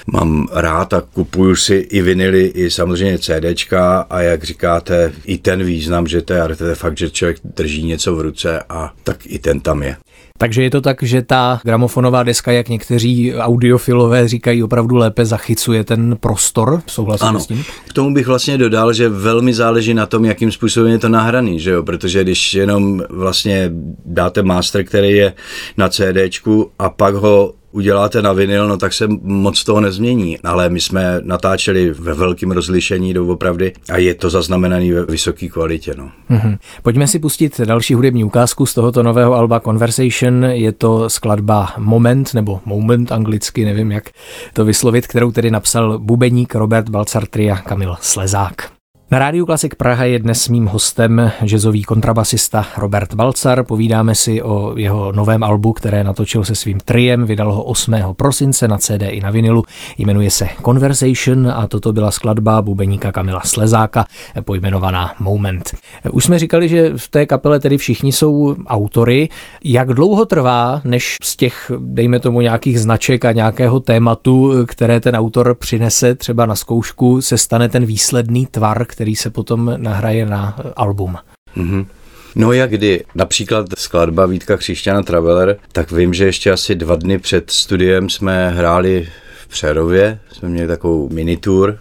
mám 0.06 0.48
rád 0.52 0.94
a 0.94 1.00
kupuju 1.00 1.56
si 1.56 1.74
i 1.74 2.02
vinily, 2.02 2.46
i 2.46 2.70
samozřejmě 2.70 3.18
CDčka 3.18 4.00
a 4.10 4.20
jak 4.20 4.44
říkáte, 4.44 5.12
i 5.24 5.38
ten 5.38 5.64
význam, 5.64 6.06
že 6.06 6.22
to 6.22 6.32
je 6.32 6.74
fakt, 6.74 6.98
že 6.98 7.10
člověk 7.10 7.36
drží 7.44 7.84
něco 7.84 8.16
v 8.16 8.20
ruce 8.20 8.62
a 8.68 8.92
tak 9.04 9.16
i 9.26 9.38
ten 9.38 9.60
tam 9.60 9.82
je. 9.82 9.96
Takže 10.38 10.62
je 10.62 10.70
to 10.70 10.80
tak, 10.80 11.02
že 11.02 11.22
ta 11.22 11.60
gramofonová 11.64 12.22
deska, 12.22 12.52
jak 12.52 12.68
někteří 12.68 13.34
audiofilové 13.34 14.28
říkají, 14.28 14.62
opravdu 14.62 14.96
lépe 14.96 15.24
zachycuje 15.26 15.84
ten 15.84 16.16
prostor? 16.20 16.82
Souhlasím 16.86 17.26
ano. 17.26 17.40
s 17.40 17.46
tím? 17.46 17.64
K 17.88 17.92
tomu 17.92 18.14
bych 18.14 18.26
vlastně 18.26 18.58
dodal, 18.58 18.92
že 18.92 19.08
velmi 19.08 19.54
záleží 19.54 19.94
na 19.94 20.06
tom, 20.06 20.24
jakým 20.24 20.52
způsobem 20.52 20.92
je 20.92 20.98
to 20.98 21.08
nahraný, 21.08 21.60
že 21.60 21.70
jo? 21.70 21.82
protože 21.82 22.24
když 22.24 22.54
jenom 22.54 23.02
vlastně 23.10 23.70
dáte 24.04 24.42
master, 24.42 24.84
který 24.84 25.10
je 25.10 25.32
na 25.76 25.88
CDčku 25.88 26.70
a 26.78 26.90
pak 26.90 27.14
ho 27.14 27.54
uděláte 27.72 28.22
na 28.22 28.32
vinyl, 28.32 28.68
no 28.68 28.76
tak 28.76 28.92
se 28.92 29.08
moc 29.22 29.64
toho 29.64 29.80
nezmění. 29.80 30.38
Ale 30.38 30.68
my 30.68 30.80
jsme 30.80 31.20
natáčeli 31.22 31.90
ve 31.90 32.14
velkém 32.14 32.50
rozlišení 32.50 33.14
doopravdy 33.14 33.72
a 33.92 33.96
je 33.96 34.14
to 34.14 34.30
zaznamenané 34.30 34.94
ve 34.94 35.04
vysoké 35.04 35.48
kvalitě. 35.48 35.94
No. 35.96 36.10
Mm-hmm. 36.30 36.58
Pojďme 36.82 37.06
si 37.06 37.18
pustit 37.18 37.60
další 37.60 37.94
hudební 37.94 38.24
ukázku 38.24 38.66
z 38.66 38.74
tohoto 38.74 39.02
nového 39.02 39.34
alba 39.34 39.60
Conversation. 39.60 40.44
Je 40.44 40.72
to 40.72 41.10
skladba 41.10 41.72
Moment, 41.78 42.34
nebo 42.34 42.60
Moment 42.64 43.12
anglicky, 43.12 43.64
nevím 43.64 43.92
jak 43.92 44.10
to 44.52 44.64
vyslovit, 44.64 45.06
kterou 45.06 45.32
tedy 45.32 45.50
napsal 45.50 45.98
bubeník 45.98 46.54
Robert 46.54 46.88
Balcartri 46.88 47.50
a 47.50 47.56
Kamil 47.56 47.96
Slezák. 48.00 48.81
Na 49.12 49.18
rádiu 49.18 49.46
Klasik 49.46 49.74
Praha 49.74 50.04
je 50.04 50.18
dnes 50.18 50.48
mým 50.48 50.66
hostem 50.66 51.32
jazzový 51.44 51.82
kontrabasista 51.82 52.66
Robert 52.76 53.14
Balcar. 53.14 53.64
Povídáme 53.64 54.14
si 54.14 54.42
o 54.42 54.78
jeho 54.78 55.12
novém 55.12 55.42
albu, 55.42 55.72
které 55.72 56.04
natočil 56.04 56.44
se 56.44 56.54
svým 56.54 56.80
triem, 56.80 57.24
vydal 57.26 57.52
ho 57.52 57.62
8. 57.62 57.94
prosince 58.16 58.68
na 58.68 58.78
CD 58.78 59.02
i 59.08 59.20
na 59.20 59.30
vinilu. 59.30 59.64
Jmenuje 59.98 60.30
se 60.30 60.48
Conversation 60.64 61.52
a 61.54 61.66
toto 61.66 61.92
byla 61.92 62.10
skladba 62.10 62.62
bubeníka 62.62 63.12
Kamila 63.12 63.40
Slezáka, 63.44 64.04
pojmenovaná 64.44 65.14
Moment. 65.20 65.74
Už 66.10 66.24
jsme 66.24 66.38
říkali, 66.38 66.68
že 66.68 66.92
v 66.96 67.08
té 67.08 67.26
kapele 67.26 67.60
tedy 67.60 67.78
všichni 67.78 68.12
jsou 68.12 68.56
autory. 68.66 69.28
Jak 69.64 69.88
dlouho 69.88 70.24
trvá, 70.24 70.80
než 70.84 71.16
z 71.22 71.36
těch, 71.36 71.70
dejme 71.78 72.20
tomu, 72.20 72.40
nějakých 72.40 72.80
značek 72.80 73.24
a 73.24 73.32
nějakého 73.32 73.80
tématu, 73.80 74.52
které 74.66 75.00
ten 75.00 75.16
autor 75.16 75.54
přinese 75.54 76.14
třeba 76.14 76.46
na 76.46 76.54
zkoušku, 76.54 77.20
se 77.20 77.38
stane 77.38 77.68
ten 77.68 77.84
výsledný 77.84 78.46
tvar, 78.46 78.84
který 78.84 79.01
se 79.16 79.30
potom 79.30 79.74
nahraje 79.76 80.26
na 80.26 80.56
album. 80.76 81.16
Mm-hmm. 81.56 81.86
No 82.34 82.52
jak 82.52 82.70
kdy? 82.70 83.04
Například 83.14 83.66
skladba 83.78 84.26
Vítka 84.26 84.56
Křišťana 84.56 85.02
Traveler, 85.02 85.56
tak 85.72 85.92
vím, 85.92 86.14
že 86.14 86.24
ještě 86.24 86.52
asi 86.52 86.74
dva 86.74 86.96
dny 86.96 87.18
před 87.18 87.50
studiem 87.50 88.08
jsme 88.08 88.50
hráli 88.50 89.08
v 89.42 89.48
Přerově, 89.48 90.18
jsme 90.32 90.48
měli 90.48 90.68
takovou 90.68 91.08
mini 91.08 91.36
tour 91.36 91.78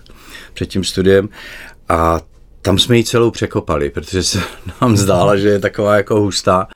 před 0.54 0.66
tím 0.66 0.84
studiem 0.84 1.30
a 1.90 2.22
tam 2.62 2.80
jsme 2.80 2.98
ji 2.98 3.04
celou 3.04 3.32
překopali, 3.32 3.90
protože 3.90 4.24
se 4.24 4.42
nám 4.82 4.98
zdála, 4.98 5.38
že 5.38 5.50
je 5.50 5.60
taková 5.60 5.98
jako 5.98 6.20
hustá 6.20 6.68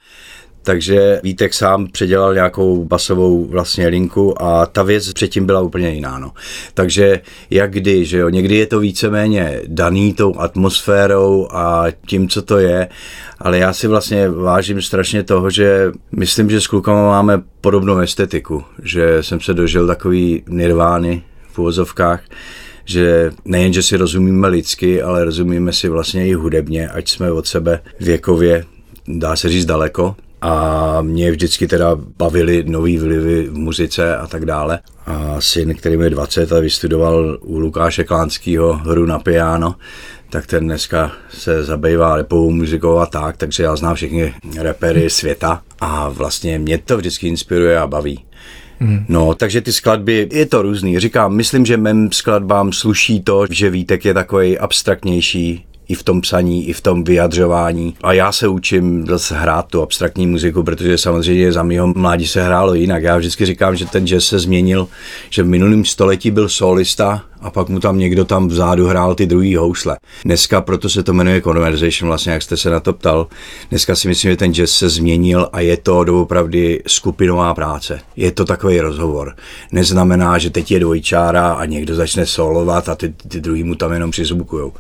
takže 0.66 1.20
Vítek 1.24 1.54
sám 1.54 1.88
předělal 1.88 2.34
nějakou 2.34 2.86
basovou 2.86 3.46
vlastně 3.46 3.88
linku 3.88 4.42
a 4.42 4.66
ta 4.66 4.84
věc 4.84 5.14
předtím 5.14 5.46
byla 5.46 5.62
úplně 5.62 5.90
jiná. 5.90 6.20
No. 6.20 6.32
Takže 6.74 7.22
jak 7.50 7.72
kdy, 7.72 8.06
že 8.06 8.18
jo, 8.18 8.30
někdy 8.30 8.56
je 8.56 8.66
to 8.66 8.80
víceméně 8.80 9.62
daný 9.68 10.14
tou 10.14 10.40
atmosférou 10.40 11.48
a 11.52 11.86
tím, 12.08 12.30
co 12.30 12.42
to 12.42 12.58
je, 12.58 12.88
ale 13.40 13.58
já 13.58 13.74
si 13.74 13.88
vlastně 13.88 14.30
vážím 14.30 14.82
strašně 14.82 15.24
toho, 15.24 15.50
že 15.50 15.92
myslím, 16.12 16.50
že 16.50 16.62
s 16.62 16.68
klukama 16.68 17.08
máme 17.08 17.42
podobnou 17.62 17.98
estetiku, 17.98 18.64
že 18.84 19.24
jsem 19.24 19.42
se 19.42 19.54
dožil 19.54 19.88
takový 19.88 20.44
nirvány 20.48 21.24
v 21.52 21.60
uvozovkách, 21.60 22.22
že 22.86 23.32
nejen, 23.46 23.74
že 23.74 23.84
si 23.84 23.98
rozumíme 23.98 24.48
lidsky, 24.48 25.02
ale 25.02 25.26
rozumíme 25.26 25.74
si 25.74 25.90
vlastně 25.90 26.28
i 26.28 26.34
hudebně, 26.34 26.90
ať 26.90 27.10
jsme 27.10 27.32
od 27.32 27.48
sebe 27.48 27.80
věkově, 28.00 28.66
dá 29.08 29.36
se 29.36 29.50
říct 29.50 29.66
daleko, 29.66 30.16
a 30.46 31.02
mě 31.02 31.32
vždycky 31.32 31.68
teda 31.68 31.96
bavily 32.18 32.64
nový 32.68 32.98
vlivy 32.98 33.48
v 33.48 33.58
muzice 33.58 34.18
a 34.18 34.28
tak 34.28 34.46
dále. 34.46 34.80
A 35.06 35.42
syn, 35.42 35.76
který 35.76 35.98
mi 35.98 36.10
20 36.10 36.52
a 36.52 36.60
vystudoval 36.60 37.38
u 37.42 37.60
Lukáše 37.60 38.04
Klánského 38.04 38.74
hru 38.74 39.06
na 39.06 39.20
piano, 39.20 39.76
tak 40.30 40.48
ten 40.48 40.66
dneska 40.66 41.12
se 41.30 41.64
zabývá 41.64 42.16
repovou 42.16 42.52
muzikou 42.52 42.98
a 42.98 43.06
tak, 43.06 43.38
takže 43.38 43.64
já 43.64 43.76
znám 43.76 43.96
všechny 43.96 44.34
repery 44.58 45.10
světa 45.10 45.62
a 45.82 46.10
vlastně 46.10 46.60
mě 46.60 46.78
to 46.78 46.98
vždycky 46.98 47.28
inspiruje 47.28 47.80
a 47.80 47.88
baví. 47.88 48.26
Hmm. 48.80 49.06
No, 49.10 49.36
takže 49.36 49.62
ty 49.62 49.72
skladby, 49.72 50.30
je 50.32 50.46
to 50.46 50.62
různý. 50.62 51.00
Říkám, 51.00 51.36
myslím, 51.36 51.66
že 51.66 51.78
mém 51.78 52.12
skladbám 52.12 52.74
sluší 52.74 53.22
to, 53.22 53.46
že 53.50 53.70
Vítek 53.70 54.06
je 54.06 54.14
takový 54.14 54.60
abstraktnější, 54.60 55.66
i 55.88 55.96
v 55.96 56.04
tom 56.04 56.22
psaní, 56.22 56.70
i 56.70 56.74
v 56.74 56.82
tom 56.82 57.04
vyjadřování. 57.04 57.96
A 58.04 58.14
já 58.14 58.32
se 58.32 58.48
učím 58.48 59.06
zase 59.08 59.36
hrát 59.36 59.68
tu 59.68 59.82
abstraktní 59.82 60.28
muziku, 60.28 60.64
protože 60.64 60.98
samozřejmě 60.98 61.52
za 61.52 61.64
mého 61.64 61.88
mládí 61.88 62.28
se 62.28 62.44
hrálo 62.44 62.74
jinak. 62.74 63.04
Já 63.04 63.18
vždycky 63.18 63.46
říkám, 63.46 63.76
že 63.76 63.86
ten 63.86 64.08
jazz 64.08 64.26
se 64.26 64.40
změnil, 64.40 64.88
že 65.30 65.44
v 65.44 65.48
minulém 65.48 65.86
století 65.86 66.32
byl 66.32 66.50
solista 66.50 67.24
a 67.42 67.50
pak 67.50 67.70
mu 67.70 67.80
tam 67.80 68.00
někdo 68.00 68.26
tam 68.26 68.48
vzadu 68.48 68.88
hrál 68.88 69.16
ty 69.16 69.26
druhý 69.26 69.56
housle. 69.56 69.98
Dneska 70.26 70.62
proto 70.62 70.90
se 70.90 71.04
to 71.04 71.14
jmenuje 71.14 71.42
conversation, 71.42 72.08
vlastně 72.08 72.32
jak 72.32 72.42
jste 72.42 72.58
se 72.58 72.70
na 72.70 72.80
to 72.80 72.94
ptal. 72.94 73.28
Dneska 73.70 73.96
si 73.96 74.08
myslím, 74.08 74.32
že 74.32 74.38
ten 74.38 74.54
jazz 74.54 74.72
se 74.72 74.90
změnil 74.90 75.50
a 75.54 75.60
je 75.60 75.78
to 75.78 76.04
doopravdy 76.04 76.84
skupinová 76.88 77.54
práce. 77.54 78.00
Je 78.16 78.32
to 78.32 78.46
takový 78.46 78.80
rozhovor. 78.80 79.36
Neznamená, 79.72 80.38
že 80.38 80.50
teď 80.50 80.72
je 80.72 80.80
dvojčára 80.80 81.54
a 81.54 81.66
někdo 81.66 81.96
začne 81.96 82.26
solovat 82.26 82.90
a 82.90 82.96
ty, 82.96 83.14
ty 83.28 83.42
druhý 83.42 83.64
mu 83.64 83.76
tam 83.76 83.94
jenom 83.94 84.12
přizvukujou. 84.12 84.74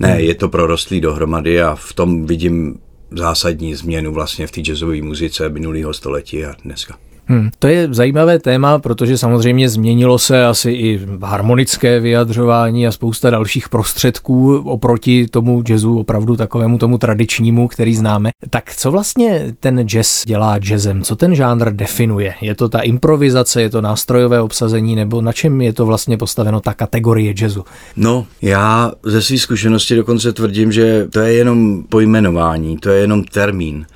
Ne, 0.00 0.22
je 0.22 0.34
to 0.34 0.48
prorostlý 0.48 1.00
dohromady 1.00 1.62
a 1.62 1.74
v 1.74 1.92
tom 1.92 2.26
vidím 2.26 2.78
zásadní 3.10 3.74
změnu 3.74 4.12
vlastně 4.12 4.46
v 4.46 4.50
té 4.50 4.60
jazzové 4.60 5.02
muzice 5.02 5.48
minulého 5.48 5.94
století 5.94 6.44
a 6.44 6.54
dneska. 6.64 6.98
Hmm, 7.30 7.50
to 7.58 7.68
je 7.68 7.88
zajímavé 7.90 8.38
téma, 8.38 8.78
protože 8.78 9.18
samozřejmě 9.18 9.68
změnilo 9.68 10.18
se 10.18 10.46
asi 10.46 10.70
i 10.70 11.00
harmonické 11.22 12.00
vyjadřování 12.00 12.86
a 12.86 12.92
spousta 12.92 13.30
dalších 13.30 13.68
prostředků 13.68 14.56
oproti 14.56 15.26
tomu 15.28 15.62
jazzu, 15.68 15.98
opravdu 15.98 16.36
takovému 16.36 16.78
tomu 16.78 16.98
tradičnímu, 16.98 17.68
který 17.68 17.94
známe. 17.94 18.30
Tak 18.50 18.74
co 18.76 18.90
vlastně 18.90 19.54
ten 19.60 19.88
jazz 19.88 20.24
dělá 20.24 20.58
jazzem? 20.58 21.02
Co 21.02 21.16
ten 21.16 21.34
žánr 21.34 21.72
definuje? 21.72 22.34
Je 22.40 22.54
to 22.54 22.68
ta 22.68 22.80
improvizace, 22.80 23.62
je 23.62 23.70
to 23.70 23.80
nástrojové 23.80 24.40
obsazení, 24.40 24.96
nebo 24.96 25.22
na 25.22 25.32
čem 25.32 25.60
je 25.60 25.72
to 25.72 25.86
vlastně 25.86 26.16
postaveno 26.16 26.60
ta 26.60 26.74
kategorie 26.74 27.34
jazzu? 27.40 27.64
No, 27.96 28.26
já 28.42 28.92
ze 29.02 29.22
své 29.22 29.38
zkušenosti 29.38 29.96
dokonce 29.96 30.32
tvrdím, 30.32 30.72
že 30.72 31.06
to 31.12 31.20
je 31.20 31.32
jenom 31.32 31.84
pojmenování, 31.88 32.78
to 32.78 32.90
je 32.90 33.00
jenom 33.00 33.24
termín. 33.24 33.86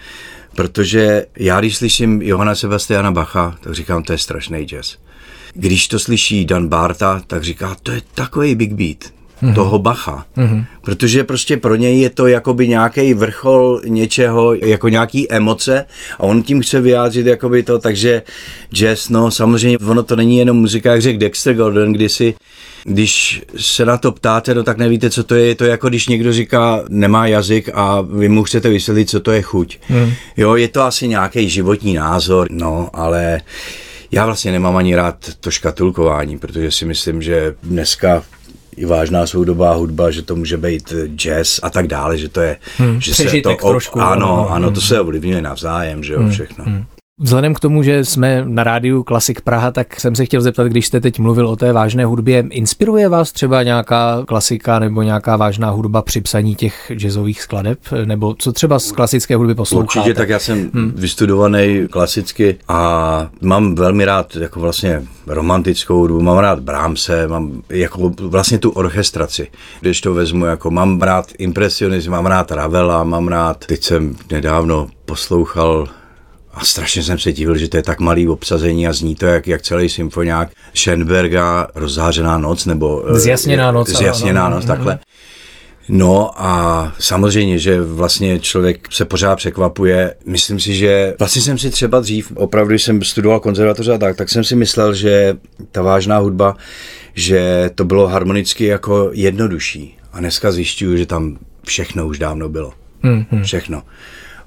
Protože 0.56 1.26
já, 1.38 1.60
když 1.60 1.76
slyším 1.76 2.22
Johana 2.22 2.54
Sebastiana 2.54 3.12
Bacha, 3.12 3.56
tak 3.60 3.74
říkám, 3.74 4.02
to 4.02 4.12
je 4.12 4.18
strašný 4.18 4.64
jazz. 4.64 4.96
Když 5.54 5.88
to 5.88 5.98
slyší 5.98 6.44
Dan 6.44 6.68
Barta, 6.68 7.22
tak 7.26 7.44
říká, 7.44 7.76
to 7.82 7.92
je 7.92 8.02
takový 8.14 8.54
big 8.54 8.72
beat 8.72 8.98
mm-hmm. 9.42 9.54
toho 9.54 9.78
Bacha. 9.78 10.26
Mm-hmm. 10.36 10.64
Protože 10.80 11.24
prostě 11.24 11.56
pro 11.56 11.74
něj 11.74 12.00
je 12.00 12.10
to 12.10 12.26
jakoby 12.26 12.68
nějaký 12.68 13.14
vrchol 13.14 13.80
něčeho, 13.84 14.54
jako 14.54 14.88
nějaký 14.88 15.32
emoce 15.32 15.86
a 16.18 16.22
on 16.22 16.42
tím 16.42 16.62
chce 16.62 16.80
vyjádřit 16.80 17.26
jakoby 17.26 17.62
to, 17.62 17.78
takže 17.78 18.22
jazz, 18.72 19.08
no 19.08 19.30
samozřejmě 19.30 19.78
ono 19.78 20.02
to 20.02 20.16
není 20.16 20.38
jenom 20.38 20.56
muzika, 20.56 20.92
jak 20.92 21.02
řekl 21.02 21.18
Dexter 21.18 21.54
Gordon 21.54 21.92
kdysi, 21.92 22.34
když 22.84 23.42
se 23.56 23.84
na 23.84 23.96
to 23.96 24.12
ptáte, 24.12 24.54
no 24.54 24.62
tak 24.62 24.78
nevíte, 24.78 25.10
co 25.10 25.24
to 25.24 25.34
je. 25.34 25.46
Je 25.46 25.54
to 25.54 25.64
jako 25.64 25.88
když 25.88 26.08
někdo 26.08 26.32
říká, 26.32 26.82
nemá 26.88 27.26
jazyk 27.26 27.70
a 27.74 28.00
vy 28.00 28.28
mu 28.28 28.44
chcete 28.44 28.68
vysvětlit, 28.68 29.10
co 29.10 29.20
to 29.20 29.32
je 29.32 29.42
chuť. 29.42 29.78
Hmm. 29.88 30.12
Jo, 30.36 30.56
je 30.56 30.68
to 30.68 30.82
asi 30.82 31.08
nějaký 31.08 31.48
životní 31.48 31.94
názor, 31.94 32.46
no, 32.50 32.90
ale 32.92 33.40
já 34.12 34.26
vlastně 34.26 34.52
nemám 34.52 34.76
ani 34.76 34.96
rád 34.96 35.16
to 35.40 35.50
škatulkování, 35.50 36.38
protože 36.38 36.70
si 36.70 36.84
myslím, 36.84 37.22
že 37.22 37.54
dneska 37.62 38.22
i 38.76 38.84
vážná 38.86 39.26
soudobá 39.26 39.74
hudba, 39.74 40.10
že 40.10 40.22
to 40.22 40.36
může 40.36 40.56
být 40.56 40.92
jazz 41.14 41.60
a 41.62 41.70
tak 41.70 41.86
dále, 41.86 42.18
že 42.18 42.28
to 42.28 42.40
je, 42.40 42.56
hmm, 42.78 43.00
že 43.00 43.14
se 43.14 43.40
to, 43.40 43.56
trošku, 43.68 44.00
ano, 44.00 44.50
ano, 44.50 44.70
to 44.70 44.80
se 44.80 45.00
ovlivňuje 45.00 45.42
navzájem, 45.42 46.04
že 46.04 46.12
jo, 46.12 46.20
hmm, 46.20 46.30
všechno. 46.30 46.64
Hmm. 46.64 46.84
Vzhledem 47.20 47.54
k 47.54 47.60
tomu, 47.60 47.82
že 47.82 48.04
jsme 48.04 48.44
na 48.44 48.64
rádiu 48.64 49.02
Klasik 49.02 49.40
Praha, 49.40 49.70
tak 49.70 50.00
jsem 50.00 50.14
se 50.14 50.24
chtěl 50.24 50.40
zeptat, 50.40 50.66
když 50.66 50.86
jste 50.86 51.00
teď 51.00 51.18
mluvil 51.18 51.48
o 51.48 51.56
té 51.56 51.72
vážné 51.72 52.04
hudbě, 52.04 52.44
inspiruje 52.50 53.08
vás 53.08 53.32
třeba 53.32 53.62
nějaká 53.62 54.24
klasika 54.28 54.78
nebo 54.78 55.02
nějaká 55.02 55.36
vážná 55.36 55.70
hudba 55.70 56.02
při 56.02 56.20
psaní 56.20 56.54
těch 56.54 56.90
jazzových 56.94 57.42
skladeb? 57.42 57.78
Nebo 58.04 58.34
co 58.38 58.52
třeba 58.52 58.78
z 58.78 58.92
klasické 58.92 59.36
hudby 59.36 59.54
posloucháte? 59.54 59.98
Určitě, 59.98 60.14
tak 60.14 60.28
já 60.28 60.38
jsem 60.38 60.70
hmm. 60.74 60.92
vystudovaný 60.96 61.88
klasicky 61.90 62.56
a 62.68 63.28
mám 63.40 63.74
velmi 63.74 64.04
rád 64.04 64.36
jako 64.36 64.60
vlastně 64.60 65.02
romantickou 65.26 65.98
hudbu, 65.98 66.20
mám 66.20 66.38
rád 66.38 66.60
Brahmse, 66.60 67.28
mám 67.28 67.62
jako 67.68 68.12
vlastně 68.20 68.58
tu 68.58 68.70
orchestraci, 68.70 69.48
když 69.80 70.00
to 70.00 70.14
vezmu, 70.14 70.44
jako 70.44 70.70
mám 70.70 71.00
rád 71.00 71.26
impresionism, 71.38 72.10
mám 72.10 72.26
rád 72.26 72.50
Ravela, 72.50 73.04
mám 73.04 73.28
rád, 73.28 73.66
teď 73.66 73.84
jsem 73.84 74.16
nedávno 74.30 74.88
poslouchal 75.04 75.88
a 76.54 76.64
strašně 76.64 77.02
jsem 77.02 77.18
se 77.18 77.32
divil, 77.32 77.56
že 77.56 77.68
to 77.68 77.76
je 77.76 77.82
tak 77.82 78.00
malý 78.00 78.28
obsazení 78.28 78.86
a 78.86 78.92
zní 78.92 79.14
to 79.14 79.26
jak, 79.26 79.46
jak 79.46 79.62
celý 79.62 79.88
symfoniák 79.88 80.48
Schoenberga 80.74 81.68
Rozzářená 81.74 82.38
noc, 82.38 82.66
nebo 82.66 83.04
eh, 83.08 83.18
Zjasněná 83.18 83.72
noc. 83.72 83.88
Zjasněná 83.88 84.48
noc, 84.48 84.64
takhle. 84.64 84.98
No 85.88 86.30
a 86.36 86.92
samozřejmě, 86.98 87.58
že 87.58 87.80
vlastně 87.80 88.40
člověk 88.40 88.88
se 88.90 89.04
pořád 89.04 89.36
překvapuje. 89.36 90.14
Myslím 90.26 90.60
si, 90.60 90.74
že 90.74 91.14
vlastně 91.18 91.42
jsem 91.42 91.58
si 91.58 91.70
třeba 91.70 92.00
dřív, 92.00 92.32
opravdu 92.34 92.74
jsem 92.74 93.02
studoval 93.02 93.40
konzervatoře 93.40 93.92
a 93.92 93.98
tak, 93.98 94.16
tak 94.16 94.28
jsem 94.28 94.44
si 94.44 94.56
myslel, 94.56 94.94
že 94.94 95.36
ta 95.72 95.82
vážná 95.82 96.18
hudba, 96.18 96.56
že 97.14 97.70
to 97.74 97.84
bylo 97.84 98.06
harmonicky 98.06 98.64
jako 98.64 99.10
jednodušší. 99.12 99.96
A 100.12 100.20
dneska 100.20 100.52
zjišťuju, 100.52 100.96
že 100.96 101.06
tam 101.06 101.38
všechno 101.66 102.06
už 102.06 102.18
dávno 102.18 102.48
bylo. 102.48 102.72
Hmm, 103.02 103.24
hmm. 103.30 103.42
Všechno. 103.42 103.82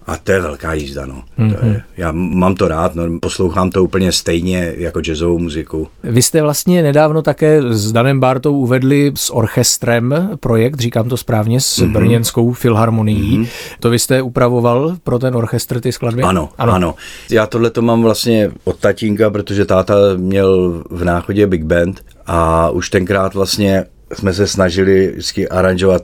A 0.08 0.18
to 0.18 0.32
je 0.32 0.42
velká 0.42 0.74
jízda, 0.74 1.06
no. 1.06 1.24
Mm-hmm. 1.40 1.56
To 1.56 1.66
je, 1.66 1.72
mhm. 1.72 1.82
já 1.98 2.12
mám 2.12 2.56
to 2.56 2.68
rád, 2.68 2.96
no, 2.96 3.20
poslouchám 3.20 3.70
to 3.70 3.84
úplně 3.84 4.12
stejně 4.12 4.74
jako 4.78 5.02
jazzovou 5.02 5.40
muziku. 5.40 5.88
Vy 6.04 6.22
jste 6.22 6.42
vlastně 6.42 6.84
nedávno 6.84 7.22
také 7.22 7.62
s 7.74 7.92
Danem 7.92 8.20
Bartou 8.20 8.58
uvedli 8.58 9.12
s 9.16 9.34
orchestrem 9.34 10.30
projekt, 10.40 10.80
říkám 10.80 11.10
to 11.10 11.18
správně, 11.18 11.62
s 11.62 11.80
mm-hmm. 11.80 11.92
Brněnskou 11.92 12.54
filharmonií. 12.54 13.40
Mm-hmm. 13.40 13.48
To 13.80 13.90
vy 13.90 14.00
jste 14.00 14.22
upravoval 14.22 14.96
pro 15.04 15.20
ten 15.20 15.36
orchestr 15.36 15.80
ty 15.80 15.92
skladby? 15.92 16.22
Ano, 16.22 16.50
ano. 16.58 16.74
ano. 16.74 16.96
Já 17.30 17.48
tohle 17.48 17.70
to 17.70 17.82
mám 17.82 18.04
vlastně 18.04 18.52
od 18.64 18.80
tatínka, 18.80 19.30
protože 19.30 19.66
táta 19.66 19.96
měl 20.16 20.84
v 20.90 21.04
náchodě 21.04 21.48
big 21.48 21.64
band 21.64 22.02
a 22.26 22.70
už 22.70 22.90
tenkrát 22.90 23.34
vlastně 23.34 23.86
jsme 24.14 24.34
se 24.34 24.48
snažili 24.48 25.08
vždycky 25.12 25.50
aranžovat 25.50 26.02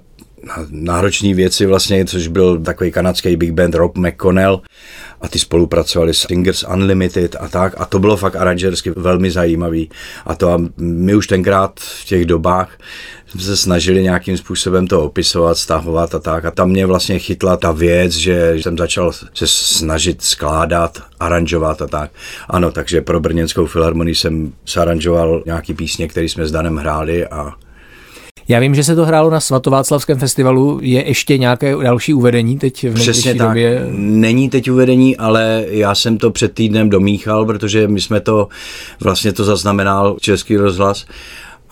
náročné 0.70 1.34
věci 1.34 1.66
vlastně, 1.66 2.06
což 2.06 2.28
byl 2.28 2.60
takový 2.60 2.92
kanadský 2.92 3.36
big 3.36 3.52
band 3.52 3.76
Rob 3.76 3.98
McConnell 3.98 4.62
a 5.22 5.28
ty 5.28 5.40
spolupracovali 5.40 6.14
s 6.14 6.26
Singers 6.28 6.66
Unlimited 6.74 7.36
a 7.40 7.48
tak. 7.48 7.74
A 7.78 7.86
to 7.86 8.00
bylo 8.00 8.18
fakt 8.18 8.36
aranžersky 8.36 8.92
velmi 8.96 9.32
zajímavý. 9.32 9.90
A 10.26 10.36
to 10.36 10.50
a 10.50 10.62
my 10.78 11.16
už 11.16 11.28
tenkrát 11.28 11.80
v 11.80 12.06
těch 12.06 12.26
dobách 12.26 12.78
jsme 13.28 13.42
se 13.42 13.58
snažili 13.58 14.04
nějakým 14.04 14.38
způsobem 14.38 14.88
to 14.88 15.04
opisovat, 15.04 15.58
stahovat 15.58 16.16
a 16.16 16.20
tak. 16.20 16.46
A 16.46 16.52
tam 16.52 16.70
mě 16.70 16.86
vlastně 16.86 17.20
chytla 17.20 17.58
ta 17.58 17.72
věc, 17.72 18.12
že 18.12 18.54
jsem 18.62 18.78
začal 18.78 19.12
se 19.12 19.48
snažit 19.48 20.22
skládat, 20.22 21.02
aranžovat 21.20 21.82
a 21.82 21.88
tak. 21.88 22.12
Ano, 22.50 22.72
takže 22.72 23.02
pro 23.02 23.20
Brněnskou 23.20 23.66
filharmonii 23.66 24.16
jsem 24.16 24.54
saranžoval 24.66 25.44
nějaký 25.46 25.74
písně, 25.74 26.08
které 26.08 26.26
jsme 26.26 26.48
s 26.48 26.52
Danem 26.52 26.78
hráli 26.78 27.28
a 27.28 27.54
já 28.48 28.60
vím, 28.60 28.76
že 28.76 28.84
se 28.84 28.96
to 28.96 29.06
hrálo 29.06 29.30
na 29.30 29.40
Svatováclavském 29.40 30.20
festivalu. 30.20 30.80
Je 30.82 31.08
ještě 31.08 31.38
nějaké 31.38 31.76
další 31.84 32.14
uvedení 32.14 32.60
teď 32.60 32.90
v 32.90 32.94
Přesně 32.94 33.36
tak. 33.36 33.48
době? 33.48 33.86
Není 33.92 34.50
teď 34.50 34.72
uvedení, 34.72 35.18
ale 35.18 35.66
já 35.68 35.96
jsem 35.96 36.18
to 36.18 36.32
před 36.32 36.54
týdnem 36.54 36.90
domíchal, 36.90 37.46
protože 37.46 37.88
my 37.88 38.02
jsme 38.02 38.20
to 38.20 38.48
vlastně 39.00 39.34
to 39.34 39.44
zaznamenal 39.44 40.18
Český 40.20 40.58
rozhlas 40.58 41.06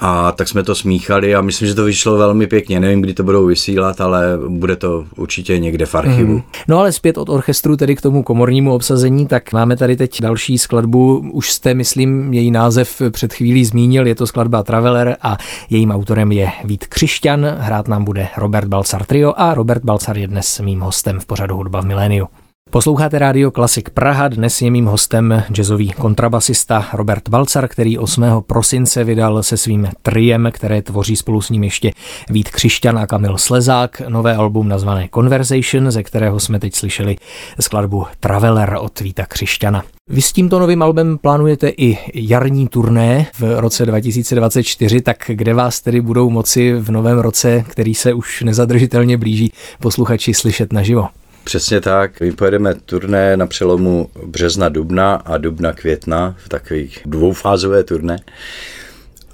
A 0.03 0.31
tak 0.31 0.47
jsme 0.47 0.63
to 0.63 0.75
smíchali 0.75 1.35
a 1.35 1.41
myslím, 1.41 1.67
že 1.67 1.75
to 1.75 1.83
vyšlo 1.83 2.17
velmi 2.17 2.47
pěkně. 2.47 2.79
Nevím, 2.79 3.01
kdy 3.01 3.13
to 3.13 3.23
budou 3.23 3.45
vysílat, 3.45 4.01
ale 4.01 4.23
bude 4.47 4.75
to 4.75 5.05
určitě 5.15 5.59
někde 5.59 5.85
v 5.85 5.95
archivu. 5.95 6.33
Mm. 6.33 6.41
No 6.67 6.79
ale 6.79 6.91
zpět 6.91 7.17
od 7.17 7.29
orchestru, 7.29 7.77
tedy 7.77 7.95
k 7.95 8.01
tomu 8.01 8.23
komornímu 8.23 8.73
obsazení, 8.73 9.27
tak 9.27 9.53
máme 9.53 9.77
tady 9.77 9.95
teď 9.95 10.21
další 10.21 10.57
skladbu. 10.57 11.29
Už 11.31 11.51
jste, 11.51 11.73
myslím, 11.73 12.33
její 12.33 12.51
název 12.51 13.01
před 13.11 13.33
chvílí 13.33 13.65
zmínil. 13.65 14.07
Je 14.07 14.15
to 14.15 14.27
skladba 14.27 14.63
Traveler 14.63 15.17
a 15.21 15.37
jejím 15.69 15.91
autorem 15.91 16.31
je 16.31 16.49
Vít 16.63 16.87
Křišťan. 16.87 17.45
Hrát 17.59 17.87
nám 17.87 18.03
bude 18.03 18.27
Robert 18.37 18.67
Balcar 18.67 19.05
Trio 19.05 19.33
a 19.37 19.53
Robert 19.53 19.83
Balcar 19.83 20.17
je 20.17 20.27
dnes 20.27 20.59
mým 20.59 20.79
hostem 20.79 21.19
v 21.19 21.25
pořadu 21.25 21.55
Hudba 21.55 21.81
v 21.81 21.85
miléniu. 21.85 22.27
Posloucháte 22.71 23.19
rádio 23.19 23.51
Klasik 23.51 23.89
Praha, 23.89 24.27
dnes 24.27 24.61
je 24.61 24.71
mým 24.71 24.85
hostem 24.85 25.43
jazzový 25.51 25.89
kontrabasista 25.89 26.87
Robert 26.93 27.29
Balcar, 27.29 27.67
který 27.67 27.97
8. 27.97 28.23
prosince 28.47 29.03
vydal 29.03 29.43
se 29.43 29.57
svým 29.57 29.87
triem, 30.01 30.49
které 30.53 30.81
tvoří 30.81 31.15
spolu 31.15 31.41
s 31.41 31.49
ním 31.49 31.63
ještě 31.63 31.91
Vít 32.29 32.49
Křišťan 32.49 32.97
a 32.97 33.07
Kamil 33.07 33.37
Slezák, 33.37 34.01
nové 34.07 34.35
album 34.35 34.67
nazvané 34.67 35.09
Conversation, 35.13 35.91
ze 35.91 36.03
kterého 36.03 36.39
jsme 36.39 36.59
teď 36.59 36.75
slyšeli 36.75 37.15
skladbu 37.59 38.05
Traveler 38.19 38.77
od 38.79 38.99
Víta 38.99 39.25
Křišťana. 39.25 39.83
Vy 40.09 40.21
s 40.21 40.33
tímto 40.33 40.59
novým 40.59 40.83
albem 40.83 41.17
plánujete 41.17 41.69
i 41.69 41.97
jarní 42.13 42.67
turné 42.67 43.27
v 43.39 43.59
roce 43.59 43.85
2024, 43.85 45.01
tak 45.01 45.17
kde 45.27 45.53
vás 45.53 45.81
tedy 45.81 46.01
budou 46.01 46.29
moci 46.29 46.73
v 46.73 46.91
novém 46.91 47.19
roce, 47.19 47.63
který 47.67 47.95
se 47.95 48.13
už 48.13 48.41
nezadržitelně 48.41 49.17
blíží, 49.17 49.51
posluchači 49.79 50.33
slyšet 50.33 50.73
naživo? 50.73 51.07
Přesně 51.43 51.81
tak. 51.81 52.19
My 52.19 52.31
pojedeme 52.31 52.75
turné 52.75 53.37
na 53.37 53.47
přelomu 53.47 54.09
března, 54.25 54.69
dubna 54.69 55.15
a 55.15 55.37
dubna, 55.37 55.73
května 55.73 56.35
v 56.45 56.49
takových 56.49 56.99
dvoufázové 57.05 57.83
turné. 57.83 58.19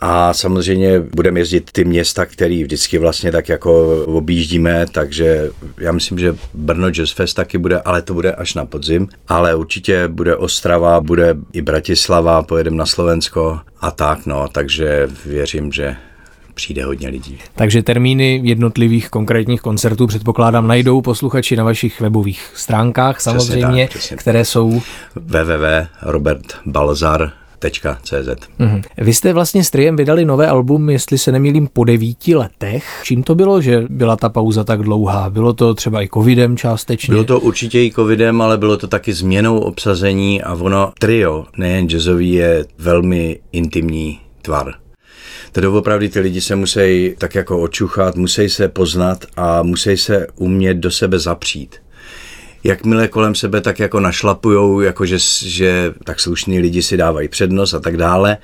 A 0.01 0.33
samozřejmě 0.33 0.99
budeme 0.99 1.39
jezdit 1.39 1.71
ty 1.71 1.85
města, 1.85 2.25
které 2.25 2.63
vždycky 2.63 2.97
vlastně 2.97 3.31
tak 3.31 3.49
jako 3.49 4.03
objíždíme, 4.05 4.85
takže 4.91 5.49
já 5.77 5.91
myslím, 5.91 6.19
že 6.19 6.35
Brno 6.53 6.89
Jazz 6.89 7.11
Fest 7.11 7.33
taky 7.33 7.57
bude, 7.57 7.79
ale 7.79 8.01
to 8.01 8.13
bude 8.13 8.31
až 8.31 8.53
na 8.53 8.65
podzim. 8.65 9.07
Ale 9.27 9.55
určitě 9.55 10.07
bude 10.07 10.35
Ostrava, 10.35 11.01
bude 11.01 11.35
i 11.53 11.61
Bratislava, 11.61 12.43
pojedeme 12.43 12.77
na 12.77 12.85
Slovensko 12.85 13.59
a 13.81 13.91
tak, 13.91 14.25
no, 14.25 14.47
takže 14.51 15.07
věřím, 15.25 15.71
že 15.71 15.95
přijde 16.57 16.85
hodně 16.85 17.09
lidí. 17.09 17.37
Takže 17.55 17.83
termíny 17.83 18.41
jednotlivých 18.43 19.09
konkrétních 19.09 19.61
koncertů 19.61 20.07
předpokládám 20.07 20.67
najdou 20.67 21.01
posluchači 21.01 21.55
na 21.55 21.63
vašich 21.63 22.01
webových 22.01 22.51
stránkách 22.55 23.21
samozřejmě, 23.21 23.87
přesně 23.87 24.15
tak, 24.15 24.21
které 24.21 24.45
jsou 24.45 24.81
www.robertbalzar 25.15 27.31
CZ. 28.03 28.29
Mm-hmm. 28.59 28.81
Vy 28.97 29.13
jste 29.13 29.33
vlastně 29.33 29.63
s 29.63 29.69
Triem 29.69 29.95
vydali 29.95 30.25
nové 30.25 30.47
album, 30.47 30.89
jestli 30.89 31.17
se 31.17 31.31
nemýlím, 31.31 31.69
po 31.73 31.83
devíti 31.83 32.35
letech. 32.35 33.01
Čím 33.03 33.23
to 33.23 33.35
bylo, 33.35 33.61
že 33.61 33.83
byla 33.89 34.15
ta 34.15 34.29
pauza 34.29 34.63
tak 34.63 34.81
dlouhá? 34.81 35.29
Bylo 35.29 35.53
to 35.53 35.73
třeba 35.73 36.01
i 36.01 36.09
covidem 36.13 36.57
částečně? 36.57 37.11
Bylo 37.11 37.23
to 37.23 37.39
určitě 37.39 37.83
i 37.83 37.91
covidem, 37.91 38.41
ale 38.41 38.57
bylo 38.57 38.77
to 38.77 38.87
taky 38.87 39.13
změnou 39.13 39.59
obsazení 39.59 40.43
a 40.43 40.53
ono 40.53 40.91
trio, 40.99 41.45
nejen 41.57 41.89
jazzový, 41.89 42.31
je 42.31 42.65
velmi 42.77 43.39
intimní 43.51 44.19
tvar. 44.41 44.73
Tedy 45.51 45.67
opravdu 45.67 46.07
ty 46.07 46.19
lidi 46.19 46.41
se 46.41 46.55
musí 46.55 47.15
tak 47.17 47.35
jako 47.35 47.61
očuchat, 47.61 48.15
musí 48.15 48.49
se 48.49 48.67
poznat 48.67 49.25
a 49.35 49.63
musí 49.63 49.97
se 49.97 50.27
umět 50.35 50.73
do 50.73 50.91
sebe 50.91 51.19
zapřít 51.19 51.75
jakmile 52.67 53.07
kolem 53.07 53.35
sebe 53.35 53.61
tak 53.61 53.79
jako 53.79 53.99
našlapujou, 53.99 54.81
jako 54.81 55.05
že, 55.05 55.17
že 55.45 55.93
tak 56.03 56.19
slušní 56.19 56.59
lidi 56.59 56.81
si 56.81 56.97
dávají 56.97 57.27
přednost 57.27 57.73
a 57.73 57.79
tak 57.79 57.97
dále, 57.97 58.37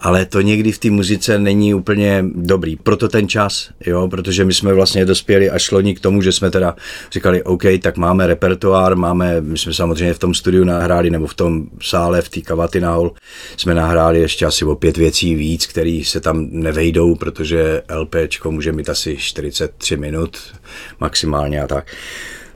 ale 0.00 0.26
to 0.26 0.40
někdy 0.40 0.72
v 0.72 0.78
té 0.78 0.90
muzice 0.90 1.38
není 1.38 1.74
úplně 1.74 2.24
dobrý. 2.34 2.76
Proto 2.76 3.08
ten 3.08 3.28
čas, 3.28 3.70
jo, 3.86 4.08
protože 4.08 4.44
my 4.44 4.54
jsme 4.54 4.74
vlastně 4.74 5.04
dospěli 5.04 5.50
až 5.50 5.70
loni 5.70 5.94
k 5.94 6.00
tomu, 6.00 6.22
že 6.22 6.32
jsme 6.32 6.50
teda 6.50 6.76
říkali, 7.12 7.42
OK, 7.42 7.62
tak 7.82 7.96
máme 7.96 8.26
repertoár, 8.26 8.96
máme, 8.96 9.40
my 9.40 9.58
jsme 9.58 9.74
samozřejmě 9.74 10.14
v 10.14 10.18
tom 10.18 10.34
studiu 10.34 10.64
nahráli, 10.64 11.10
nebo 11.10 11.26
v 11.26 11.34
tom 11.34 11.66
sále, 11.82 12.22
v 12.22 12.28
té 12.28 12.40
kavaty 12.40 12.80
Hall, 12.80 13.12
jsme 13.56 13.74
nahráli 13.74 14.20
ještě 14.20 14.46
asi 14.46 14.64
o 14.64 14.74
pět 14.74 14.96
věcí 14.96 15.34
víc, 15.34 15.66
které 15.66 16.00
se 16.04 16.20
tam 16.20 16.48
nevejdou, 16.50 17.14
protože 17.14 17.82
LPčko 17.94 18.50
může 18.50 18.72
mít 18.72 18.88
asi 18.88 19.16
43 19.16 19.96
minut 19.96 20.38
maximálně 21.00 21.62
a 21.62 21.66
tak. 21.66 21.86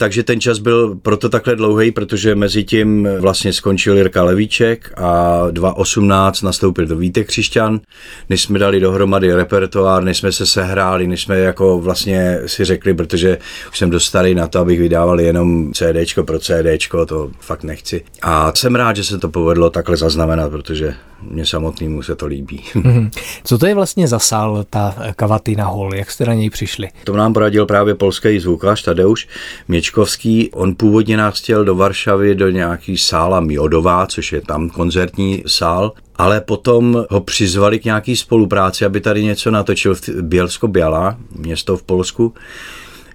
Takže 0.00 0.22
ten 0.22 0.40
čas 0.40 0.58
byl 0.58 0.94
proto 0.94 1.28
takhle 1.28 1.56
dlouhý, 1.56 1.90
protože 1.90 2.34
mezi 2.34 2.64
tím 2.64 3.08
vlastně 3.18 3.52
skončil 3.52 3.96
Jirka 3.96 4.22
Levíček 4.22 4.92
a 4.96 5.40
2018 5.50 6.42
nastoupil 6.42 6.86
do 6.86 6.96
Vítek 6.96 7.26
Křišťan, 7.26 7.80
než 8.28 8.42
jsme 8.42 8.58
dali 8.58 8.80
dohromady 8.80 9.34
repertoár, 9.34 10.02
než 10.02 10.18
jsme 10.18 10.32
se 10.32 10.46
sehráli, 10.46 11.06
než 11.06 11.22
jsme 11.22 11.38
jako 11.38 11.78
vlastně 11.78 12.38
si 12.46 12.64
řekli, 12.64 12.94
protože 12.94 13.38
už 13.70 13.78
jsem 13.78 13.90
dost 13.90 14.04
starý 14.04 14.34
na 14.34 14.46
to, 14.46 14.58
abych 14.58 14.80
vydával 14.80 15.20
jenom 15.20 15.72
CDčko 15.72 16.24
pro 16.24 16.38
CDčko, 16.38 17.06
to 17.06 17.30
fakt 17.40 17.64
nechci. 17.64 18.04
A 18.22 18.52
jsem 18.54 18.74
rád, 18.74 18.96
že 18.96 19.04
se 19.04 19.18
to 19.18 19.28
povedlo 19.28 19.70
takhle 19.70 19.96
zaznamenat, 19.96 20.50
protože 20.50 20.94
mně 21.22 21.46
samotnému 21.46 22.02
se 22.02 22.16
to 22.16 22.26
líbí. 22.26 22.64
Mhm. 22.74 23.10
Co 23.44 23.58
to 23.58 23.66
je 23.66 23.74
vlastně 23.74 24.08
za 24.08 24.18
sál, 24.18 24.64
ta 24.70 24.96
Kavatina 25.16 25.64
Hall? 25.64 25.94
Jak 25.94 26.10
jste 26.10 26.24
na 26.24 26.34
něj 26.34 26.50
přišli? 26.50 26.88
To 27.04 27.16
nám 27.16 27.32
poradil 27.32 27.66
právě 27.66 27.94
polský 27.94 28.38
zvukař 28.38 28.82
Tadeusz 28.82 29.26
Měčkovský. 29.68 30.50
On 30.52 30.74
původně 30.74 31.16
nás 31.16 31.38
chtěl 31.38 31.64
do 31.64 31.74
Varšavy 31.74 32.34
do 32.34 32.50
nějaký 32.50 32.98
sála 32.98 33.40
Miodová, 33.40 34.06
což 34.06 34.32
je 34.32 34.40
tam 34.40 34.70
koncertní 34.70 35.42
sál, 35.46 35.92
ale 36.16 36.40
potom 36.40 37.04
ho 37.10 37.20
přizvali 37.20 37.78
k 37.78 37.84
nějaký 37.84 38.16
spolupráci, 38.16 38.84
aby 38.84 39.00
tady 39.00 39.24
něco 39.24 39.50
natočil 39.50 39.94
v 39.94 40.08
Bielsko-Biala, 40.08 41.16
město 41.36 41.76
v 41.76 41.82
Polsku. 41.82 42.34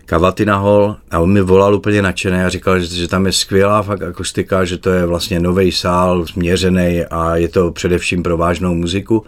Kavatina 0.06 0.58
Hall 0.58 0.96
a 1.12 1.20
on 1.20 1.34
mi 1.34 1.42
volal 1.42 1.76
úplně 1.76 2.02
nadšený 2.02 2.38
a 2.38 2.50
říkal, 2.50 2.80
že, 2.80 2.96
že 2.96 3.08
tam 3.08 3.26
je 3.26 3.32
skvělá 3.32 3.82
fakt 3.82 4.02
akustika, 4.02 4.66
že 4.66 4.78
to 4.78 4.90
je 4.90 5.06
vlastně 5.06 5.40
nový 5.40 5.72
sál, 5.72 6.26
změřený 6.26 7.06
a 7.06 7.36
je 7.36 7.48
to 7.48 7.72
především 7.72 8.24
pro 8.24 8.38
vážnou 8.38 8.74
muziku. 8.74 9.26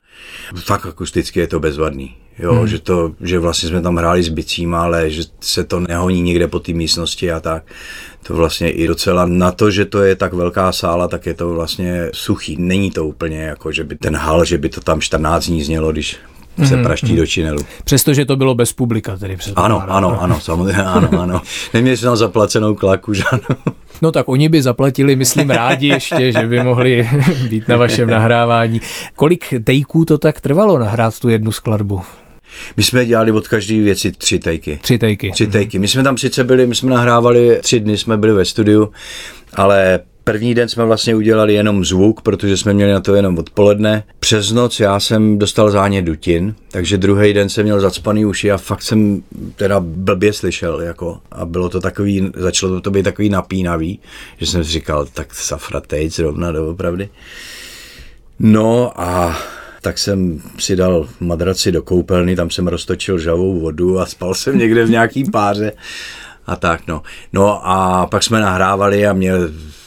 Fakt 0.56 0.86
akusticky 0.86 1.40
je 1.40 1.48
to 1.48 1.60
bezvadný. 1.60 2.16
Jo, 2.40 2.54
hmm. 2.54 2.68
že, 2.68 2.80
to, 2.80 3.12
že 3.22 3.40
vlastně 3.40 3.70
jsme 3.70 3.82
tam 3.82 3.96
hráli 3.96 4.24
s 4.24 4.30
bicíma, 4.30 4.84
ale 4.84 5.10
že 5.10 5.24
se 5.40 5.64
to 5.64 5.80
nehoní 5.80 6.22
někde 6.22 6.48
po 6.48 6.60
té 6.60 6.74
místnosti 6.74 7.32
a 7.32 7.40
tak. 7.40 7.64
To 8.24 8.34
vlastně 8.34 8.72
i 8.72 8.88
docela 8.88 9.26
na 9.26 9.52
to, 9.52 9.72
že 9.72 9.86
to 9.86 10.02
je 10.02 10.16
tak 10.16 10.34
velká 10.34 10.72
sála, 10.72 11.08
tak 11.08 11.26
je 11.26 11.34
to 11.34 11.54
vlastně 11.54 12.10
suchý. 12.14 12.56
Není 12.60 12.92
to 12.92 13.06
úplně 13.06 13.42
jako, 13.42 13.72
že 13.72 13.84
by 13.84 13.96
ten 13.96 14.16
hal, 14.16 14.46
že 14.46 14.58
by 14.58 14.70
to 14.70 14.82
tam 14.82 15.02
14 15.02 15.46
dní 15.46 15.64
znělo, 15.64 15.92
když 15.92 16.18
se 16.66 16.76
mm-hmm. 16.76 16.84
praští 16.84 17.16
do 17.16 17.28
činelu. 17.28 17.60
Přestože 17.84 18.26
to 18.26 18.36
bylo 18.36 18.56
bez 18.56 18.74
publika 18.74 19.18
tedy 19.18 19.38
přes 19.38 19.54
Ano, 19.56 19.84
ano, 19.88 20.22
ano, 20.22 20.40
samozřejmě, 20.40 20.84
ano, 20.84 21.10
ano. 21.22 21.42
Neměli 21.74 21.98
jsme 21.98 22.06
tam 22.06 22.16
zaplacenou 22.16 22.76
klaku, 22.76 23.14
že 23.14 23.24
ano. 23.32 23.76
No 24.02 24.12
tak 24.12 24.30
oni 24.30 24.50
by 24.50 24.62
zaplatili, 24.62 25.16
myslím, 25.16 25.50
rádi 25.50 25.88
ještě, 25.88 26.32
že 26.32 26.48
by 26.48 26.64
mohli 26.64 27.10
být 27.50 27.68
na 27.68 27.78
vašem 27.78 28.10
nahrávání. 28.10 28.82
Kolik 29.16 29.54
tejků 29.64 30.06
to 30.06 30.18
tak 30.18 30.42
trvalo 30.42 30.80
nahrát 30.80 31.20
tu 31.20 31.30
jednu 31.30 31.52
skladbu? 31.52 32.02
My 32.78 32.84
jsme 32.84 33.06
dělali 33.06 33.32
od 33.32 33.48
každé 33.48 33.82
věci 33.82 34.12
tři 34.12 34.40
tejky. 34.40 34.80
Tři 34.82 34.98
tejky. 34.98 35.32
Tři 35.32 35.48
tejky. 35.48 35.80
My 35.80 35.88
jsme 35.88 36.04
tam 36.04 36.18
sice 36.18 36.44
byli, 36.44 36.68
my 36.68 36.76
jsme 36.76 36.90
nahrávali 36.90 37.60
tři 37.62 37.80
dny, 37.80 37.98
jsme 37.98 38.18
byli 38.18 38.34
ve 38.34 38.46
studiu, 38.46 38.92
ale 39.54 40.00
První 40.28 40.56
den 40.56 40.70
jsme 40.70 40.86
vlastně 40.86 41.16
udělali 41.16 41.54
jenom 41.54 41.86
zvuk, 41.86 42.22
protože 42.22 42.58
jsme 42.58 42.74
měli 42.74 42.92
na 42.92 43.00
to 43.00 43.16
jenom 43.16 43.38
odpoledne. 43.38 44.04
Přes 44.20 44.52
noc 44.52 44.80
já 44.80 45.00
jsem 45.00 45.38
dostal 45.38 45.72
zánět 45.72 46.06
dutin, 46.06 46.56
takže 46.72 46.98
druhý 46.98 47.34
den 47.34 47.50
jsem 47.50 47.64
měl 47.64 47.80
zacpaný 47.80 48.26
uši 48.26 48.52
a 48.52 48.58
fakt 48.58 48.82
jsem 48.82 49.22
teda 49.56 49.80
blbě 49.80 50.34
slyšel, 50.34 50.82
jako. 50.82 51.20
A 51.32 51.46
bylo 51.46 51.70
to 51.70 51.82
takový, 51.82 52.32
začalo 52.36 52.82
to, 52.82 52.92
být 52.92 53.04
takový 53.04 53.30
napínavý, 53.30 54.00
že 54.38 54.46
jsem 54.46 54.64
si 54.64 54.72
říkal, 54.72 55.08
tak 55.14 55.34
safra 55.34 55.82
teď 55.82 56.14
zrovna 56.14 56.52
doopravdy. 56.52 57.10
No 58.40 59.02
a 59.02 59.38
tak 59.82 59.98
jsem 59.98 60.42
si 60.60 60.76
dal 60.76 61.10
madraci 61.20 61.72
do 61.72 61.82
koupelny, 61.82 62.36
tam 62.36 62.50
jsem 62.50 62.68
roztočil 62.68 63.20
žavou 63.20 63.60
vodu 63.60 64.00
a 64.00 64.06
spal 64.06 64.34
jsem 64.34 64.58
někde 64.58 64.86
v 64.86 64.90
nějaký 64.90 65.32
páře 65.32 65.72
a 66.48 66.56
tak 66.56 66.82
no. 66.88 67.02
No 67.34 67.68
a 67.68 68.08
pak 68.08 68.24
jsme 68.24 68.40
nahrávali 68.42 69.08
a 69.08 69.14
mě 69.14 69.32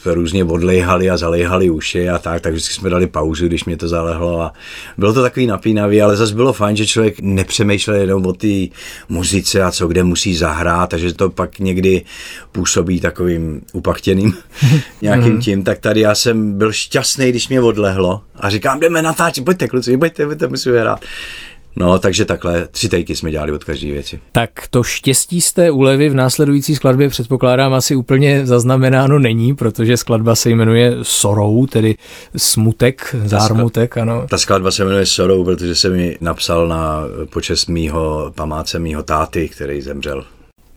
různě 0.05 0.45
odlejhali 0.45 1.11
a 1.11 1.17
zalejhali 1.17 1.71
uši 1.71 2.09
a 2.09 2.19
tak, 2.19 2.43
tak 2.43 2.53
vždycky 2.53 2.75
jsme 2.75 2.91
dali 2.91 3.07
pauzu, 3.07 3.47
když 3.47 3.65
mě 3.65 3.77
to 3.77 3.89
zalehlo 3.89 4.41
a 4.41 4.53
bylo 4.99 5.13
to 5.13 5.23
takový 5.23 5.47
napínavý, 5.47 6.03
ale 6.03 6.17
zase 6.17 6.35
bylo 6.35 6.53
fajn, 6.53 6.77
že 6.77 6.87
člověk 6.87 7.21
nepřemýšlel 7.21 7.97
jenom 7.97 8.27
o 8.27 8.33
té 8.33 8.67
muzice 9.09 9.63
a 9.63 9.71
co 9.71 9.89
kde 9.89 10.05
musí 10.05 10.37
zahrát, 10.37 10.91
takže 10.91 11.15
to 11.15 11.31
pak 11.31 11.59
někdy 11.59 12.05
působí 12.53 13.01
takovým 13.01 13.63
upachtěným 13.73 14.35
nějakým 15.03 15.33
mhm. 15.33 15.41
tím, 15.41 15.65
tak 15.65 15.79
tady 15.79 16.01
já 16.01 16.15
jsem 16.15 16.59
byl 16.59 16.73
šťastný, 16.73 17.31
když 17.31 17.49
mě 17.49 17.61
odlehlo 17.61 18.21
a 18.37 18.51
říkám, 18.51 18.81
jdeme 18.81 19.03
natáčet, 19.03 19.45
pojďte 19.45 19.69
kluci, 19.69 19.97
pojďte, 19.97 20.27
pojďte, 20.27 20.49
musíme 20.49 20.81
hrát. 20.81 21.01
No, 21.77 21.99
takže 21.99 22.25
takhle 22.25 22.67
tři 22.67 22.89
tejky 22.89 23.17
jsme 23.17 23.31
dělali 23.31 23.53
od 23.53 23.65
každé 23.65 23.91
věci. 23.91 24.21
Tak 24.33 24.51
to 24.71 24.83
štěstí 24.83 25.41
z 25.41 25.53
té 25.53 25.71
úlevy 25.71 26.09
v 26.09 26.15
následující 26.15 26.77
skladbě 26.77 27.09
předpokládám 27.09 27.75
asi 27.75 27.97
úplně 27.97 28.47
zaznamenáno 28.47 29.19
není, 29.19 29.55
protože 29.55 29.97
skladba 29.97 30.35
se 30.35 30.51
jmenuje 30.51 30.97
Sorou, 31.03 31.67
tedy 31.67 31.97
smutek, 32.37 33.17
zármutek, 33.25 33.97
ano. 33.97 34.27
Ta 34.31 34.39
skladba 34.39 34.71
se 34.71 34.85
jmenuje 34.85 35.07
Sorou, 35.07 35.45
protože 35.45 35.75
jsem 35.75 35.93
mi 35.93 36.19
napsal 36.21 36.69
na 36.69 37.01
počest 37.33 37.67
mýho 37.67 38.33
památce 38.35 38.79
mýho 38.79 39.03
táty, 39.03 39.49
který 39.49 39.81
zemřel 39.81 40.25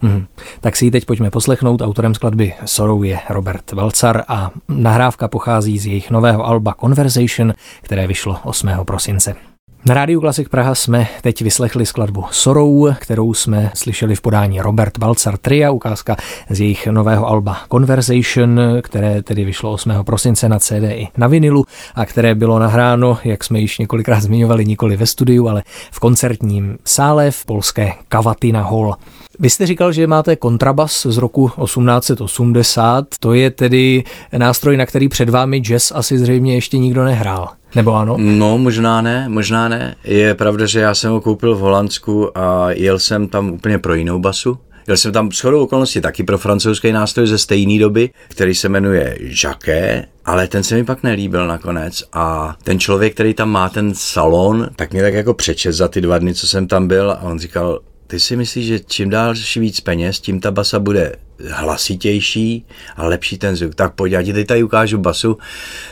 Hmm. 0.04 0.26
Tak 0.62 0.76
si 0.76 0.86
ji 0.86 0.92
teď 0.92 1.06
pojďme 1.06 1.32
poslechnout. 1.32 1.82
Autorem 1.82 2.16
skladby 2.16 2.54
Sorrow 2.66 3.04
je 3.04 3.20
Robert 3.30 3.72
Valcar 3.72 4.24
a 4.28 4.52
nahrávka 4.70 5.28
pochází 5.28 5.80
z 5.80 5.86
jejich 5.86 6.12
nového 6.12 6.46
alba 6.46 6.76
Conversation, 6.82 7.54
které 7.82 8.08
vyšlo 8.08 8.38
8. 8.44 8.70
prosince. 8.86 9.36
Na 9.86 9.94
rádiu 9.94 10.22
Klasik 10.22 10.50
Praha 10.50 10.76
jsme 10.76 11.08
teď 11.22 11.42
vyslechli 11.42 11.86
skladbu 11.86 12.26
Sorou, 12.32 12.90
kterou 13.00 13.34
jsme 13.34 13.72
slyšeli 13.74 14.16
v 14.16 14.22
podání 14.22 14.62
Robert 14.62 14.98
Balcar 14.98 15.38
Tria, 15.38 15.72
ukázka 15.72 16.16
z 16.50 16.60
jejich 16.60 16.88
nového 16.88 17.28
alba 17.28 17.58
Conversation, 17.72 18.60
které 18.82 19.24
tedy 19.24 19.46
vyšlo 19.46 19.72
8. 19.72 19.92
prosince 20.04 20.50
na 20.50 20.60
CD 20.60 20.84
i 20.84 21.08
na 21.18 21.28
vinilu 21.28 21.66
a 21.96 22.06
které 22.06 22.36
bylo 22.36 22.60
nahráno, 22.60 23.18
jak 23.24 23.44
jsme 23.44 23.60
již 23.60 23.78
několikrát 23.78 24.20
zmiňovali, 24.20 24.66
nikoli 24.66 24.98
ve 24.98 25.06
studiu, 25.06 25.48
ale 25.48 25.64
v 25.92 26.00
koncertním 26.00 26.78
sále 26.86 27.32
v 27.32 27.46
polské 27.46 27.94
Kavatina 28.10 28.64
Hall. 28.64 28.96
Vy 29.40 29.50
jste 29.50 29.66
říkal, 29.66 29.92
že 29.92 30.08
máte 30.08 30.36
kontrabas 30.36 31.06
z 31.10 31.18
roku 31.18 31.52
1880, 31.64 33.06
to 33.20 33.34
je 33.34 33.52
tedy 33.52 34.04
nástroj, 34.38 34.78
na 34.78 34.86
který 34.86 35.10
před 35.10 35.30
vámi 35.30 35.58
jazz 35.58 35.92
asi 35.92 36.20
zřejmě 36.20 36.56
ještě 36.56 36.78
nikdo 36.78 37.04
nehrál. 37.04 37.50
Nebo 37.76 37.94
ano? 37.94 38.16
No, 38.20 38.58
možná 38.58 39.02
ne, 39.02 39.30
možná 39.30 39.70
ne. 39.70 39.96
Je 40.04 40.36
pravda, 40.36 40.66
že 40.66 40.80
já 40.80 40.96
jsem 40.96 41.12
ho 41.12 41.22
koupil 41.22 41.56
v 41.56 41.60
Holandsku 41.60 42.38
a 42.38 42.72
jel 42.72 43.00
jsem 43.00 43.28
tam 43.28 43.50
úplně 43.52 43.78
pro 43.78 43.94
jinou 43.94 44.20
basu. 44.20 44.58
Jel 44.88 44.98
jsem 44.98 45.12
tam 45.12 45.32
shodou 45.32 45.64
okolností 45.64 46.02
taky 46.02 46.24
pro 46.24 46.38
francouzský 46.38 46.92
nástroj 46.92 47.28
ze 47.28 47.38
stejné 47.38 47.80
doby, 47.80 48.10
který 48.28 48.56
se 48.56 48.70
jmenuje 48.70 49.18
Jacquet, 49.44 50.06
ale 50.26 50.48
ten 50.48 50.64
se 50.64 50.76
mi 50.76 50.84
pak 50.84 51.04
nelíbil 51.04 51.48
nakonec 51.48 52.04
a 52.14 52.56
ten 52.64 52.80
člověk, 52.80 53.14
který 53.14 53.34
tam 53.34 53.50
má 53.50 53.70
ten 53.70 53.92
salon, 53.96 54.70
tak 54.76 54.94
mě 54.94 55.02
tak 55.02 55.14
jako 55.14 55.34
přečet 55.34 55.74
za 55.74 55.88
ty 55.88 56.02
dva 56.02 56.18
dny, 56.18 56.34
co 56.34 56.48
jsem 56.48 56.68
tam 56.68 56.88
byl 56.88 57.12
a 57.12 57.22
on 57.22 57.40
říkal, 57.40 57.80
ty 58.14 58.20
si 58.20 58.36
myslíš, 58.36 58.66
že 58.66 58.80
čím 58.80 59.10
dál 59.10 59.34
víc 59.56 59.80
peněz, 59.80 60.20
tím 60.20 60.40
ta 60.40 60.52
basa 60.52 60.80
bude 60.80 61.16
hlasitější 61.50 62.66
a 62.96 63.08
lepší 63.08 63.38
ten 63.38 63.56
zvuk. 63.56 63.76
Tak 63.76 63.94
pojď, 63.94 64.14
já 64.14 64.24
ti 64.24 64.34
teď 64.34 64.48
tady 64.48 64.64
ukážu 64.64 64.98
basu 64.98 65.38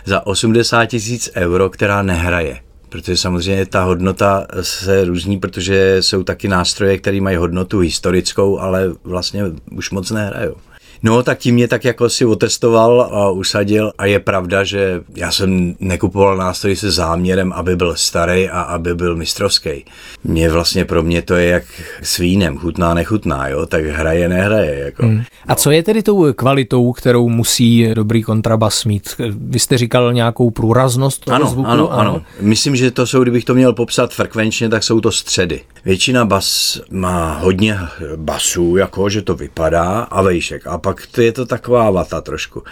za 0.06 0.28
80 0.28 0.86
tisíc 0.86 1.30
euro, 1.36 1.70
která 1.70 2.02
nehraje. 2.02 2.60
Protože 2.90 3.18
samozřejmě 3.18 3.66
ta 3.66 3.84
hodnota 3.84 4.48
se 4.62 5.06
různí, 5.06 5.40
protože 5.40 5.98
jsou 6.00 6.24
taky 6.24 6.48
nástroje, 6.48 6.98
které 6.98 7.22
mají 7.22 7.38
hodnotu 7.38 7.80
historickou, 7.80 8.60
ale 8.60 8.92
vlastně 9.04 9.44
už 9.72 9.92
moc 9.92 10.12
nehrajou. 10.12 10.56
No, 11.04 11.24
tak 11.24 11.38
tím 11.38 11.56
mě 11.56 11.68
tak 11.68 11.86
jako 11.86 12.10
si 12.10 12.26
otestoval 12.26 13.02
a 13.02 13.30
usadil 13.30 13.92
a 13.98 14.06
je 14.06 14.20
pravda, 14.20 14.64
že 14.64 15.02
já 15.16 15.32
jsem 15.32 15.76
nekupoval 15.80 16.38
nástroj 16.38 16.76
se 16.76 16.92
záměrem, 16.92 17.54
aby 17.54 17.76
byl 17.76 17.96
starý 17.96 18.50
a 18.50 18.62
aby 18.62 18.96
byl 18.96 19.16
mistrovský. 19.16 19.86
Mě 20.24 20.50
vlastně 20.50 20.86
pro 20.86 21.04
mě 21.04 21.22
to 21.22 21.36
je 21.36 21.48
jak 21.48 21.64
s 22.02 22.18
vínem, 22.18 22.58
chutná, 22.58 22.94
nechutná, 22.94 23.48
jo, 23.48 23.66
tak 23.66 23.86
hraje, 23.86 24.30
nehraje. 24.30 24.80
Jako. 24.80 25.06
Hmm. 25.06 25.24
A 25.48 25.56
co 25.56 25.72
je 25.72 25.84
tedy 25.84 26.04
tou 26.04 26.34
kvalitou, 26.34 26.92
kterou 26.92 27.30
musí 27.30 27.94
dobrý 27.94 28.24
kontrabas 28.24 28.86
mít? 28.86 29.10
Vy 29.30 29.60
jste 29.60 29.78
říkal 29.78 30.14
nějakou 30.14 30.52
průraznost 30.52 31.26
toho 31.26 31.36
ano, 31.36 31.48
zvuku? 31.48 31.70
Ano, 31.70 31.94
ano. 31.94 32.22
Myslím, 32.40 32.76
že 32.76 32.92
to 32.92 33.08
jsou, 33.08 33.22
kdybych 33.22 33.46
to 33.46 33.54
měl 33.54 33.74
popsat 33.74 34.14
frekvenčně, 34.14 34.70
tak 34.70 34.84
jsou 34.84 35.02
to 35.02 35.12
středy. 35.12 35.62
Většina 35.86 36.26
bas 36.26 36.80
má 36.92 37.38
hodně 37.38 37.78
basů, 38.16 38.78
jako 38.78 39.10
že 39.10 39.22
to 39.22 39.36
vypadá 39.36 40.00
a 40.00 40.22
vejšek. 40.22 40.68
A 40.68 40.78
pak 40.82 41.08
to 41.12 41.22
je 41.22 41.32
to 41.32 41.46
taková 41.46 41.92
vata 41.92 42.22
trošku. 42.22 42.64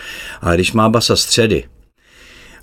Ale 0.42 0.56
když 0.56 0.74
má 0.74 0.90
basa 0.90 1.16
středy, 1.16 1.64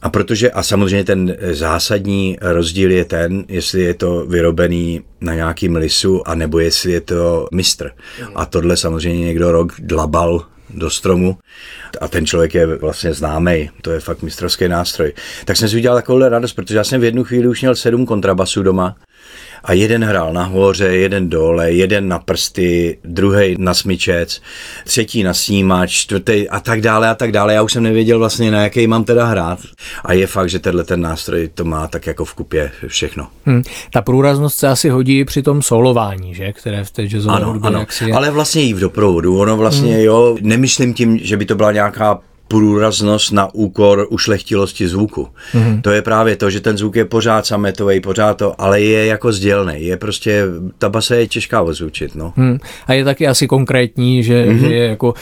a 0.02 0.11
protože, 0.11 0.50
a 0.50 0.62
samozřejmě 0.62 1.04
ten 1.04 1.37
zásadní 1.52 2.38
rozdíl 2.40 2.90
je 2.90 3.04
ten, 3.04 3.44
jestli 3.48 3.80
je 3.80 3.94
to 3.94 4.26
vyrobený 4.26 5.02
na 5.20 5.35
nějakým 5.35 5.76
lisu, 5.76 6.28
anebo 6.28 6.59
jestli 6.59 6.92
je 6.92 7.00
to 7.00 7.48
mistr. 7.52 7.90
A 8.35 8.46
tohle 8.46 8.76
samozřejmě 8.76 9.26
někdo 9.26 9.52
rok 9.52 9.72
dlabal 9.78 10.46
do 10.70 10.90
stromu 10.90 11.38
a 12.00 12.09
ten 12.09 12.26
člověk 12.26 12.54
je 12.54 12.66
vlastně 12.66 13.14
známý, 13.14 13.70
to 13.82 13.90
je 13.90 14.00
fakt 14.00 14.22
mistrovský 14.22 14.68
nástroj. 14.68 15.12
Tak 15.44 15.56
jsem 15.56 15.68
si 15.68 15.76
udělal 15.76 15.98
takovou 15.98 16.28
radost, 16.28 16.52
protože 16.52 16.76
já 16.76 16.85
jsem 16.85 17.00
v 17.00 17.04
jednu 17.04 17.24
chvíli 17.24 17.48
už 17.48 17.61
měl 17.61 17.74
sedm 17.74 18.06
kontrabasů 18.06 18.62
doma 18.62 18.96
a 19.64 19.72
jeden 19.72 20.04
hrál 20.04 20.32
nahoře, 20.32 20.86
jeden 20.86 21.30
dole, 21.30 21.72
jeden 21.72 22.08
na 22.08 22.18
prsty, 22.18 22.98
druhý 23.04 23.56
na 23.58 23.74
smyčec, 23.74 24.42
třetí 24.84 25.22
na 25.22 25.34
snímač, 25.34 25.90
čtvrtý 25.90 26.48
a 26.48 26.60
tak 26.60 26.80
dále 26.80 27.08
a 27.08 27.14
tak 27.14 27.32
dále. 27.32 27.54
Já 27.54 27.62
už 27.62 27.72
jsem 27.72 27.82
nevěděl 27.82 28.18
vlastně, 28.18 28.50
na 28.50 28.62
jaký 28.62 28.86
mám 28.86 29.04
teda 29.04 29.24
hrát. 29.24 29.58
A 30.04 30.12
je 30.12 30.26
fakt, 30.26 30.50
že 30.50 30.58
tenhle 30.58 30.84
ten 30.84 31.00
nástroj 31.00 31.48
to 31.54 31.64
má 31.64 31.86
tak 31.86 32.06
jako 32.06 32.24
v 32.24 32.34
kupě 32.34 32.70
všechno. 32.86 33.28
Hmm. 33.44 33.62
Ta 33.92 34.02
průraznost 34.02 34.58
se 34.58 34.68
asi 34.68 34.88
hodí 34.88 35.24
při 35.24 35.42
tom 35.42 35.62
solování, 35.62 36.34
že? 36.34 36.52
Které 36.52 36.84
v 36.84 36.90
té 36.90 37.02
jazzové 37.02 37.36
ano, 37.36 37.46
hudbě 37.46 37.68
ano. 37.68 37.86
ale 38.14 38.30
vlastně 38.30 38.68
i 38.68 38.74
v 38.74 38.80
doprovodu. 38.80 39.38
Ono 39.38 39.56
vlastně, 39.56 39.92
hmm. 39.94 40.04
jo, 40.04 40.36
nemyslím 40.40 40.94
tím, 40.94 41.18
že 41.18 41.36
by 41.36 41.44
to 41.44 41.54
byla 41.54 41.72
nějaká 41.72 42.20
průraznost 42.48 43.32
na 43.32 43.54
úkor 43.54 44.06
ušlechtilosti 44.11 44.88
zvuku. 44.88 45.28
Mm-hmm. 45.54 45.80
To 45.80 45.90
je 45.90 46.02
právě 46.02 46.37
to, 46.37 46.50
že 46.50 46.61
ten 46.61 46.78
zvuk 46.78 46.96
je 46.96 47.04
pořád 47.04 47.46
sametový, 47.46 48.00
pořád 48.00 48.38
to, 48.38 48.61
ale 48.61 48.80
je 48.80 49.06
jako 49.06 49.32
sdělný. 49.32 49.74
Je 49.78 49.96
prostě, 49.96 50.44
ta 50.78 50.88
basa 50.88 51.14
je 51.14 51.28
těžká 51.28 51.62
ozvučit. 51.62 52.14
No. 52.14 52.32
Mm. 52.37 52.59
A 52.87 52.92
je 52.92 53.04
taky 53.04 53.26
asi 53.26 53.46
konkrétní, 53.46 54.22
že, 54.22 54.44
mm-hmm. 54.44 54.59
že 54.59 54.74
je 54.74 54.88
jako 54.88 55.14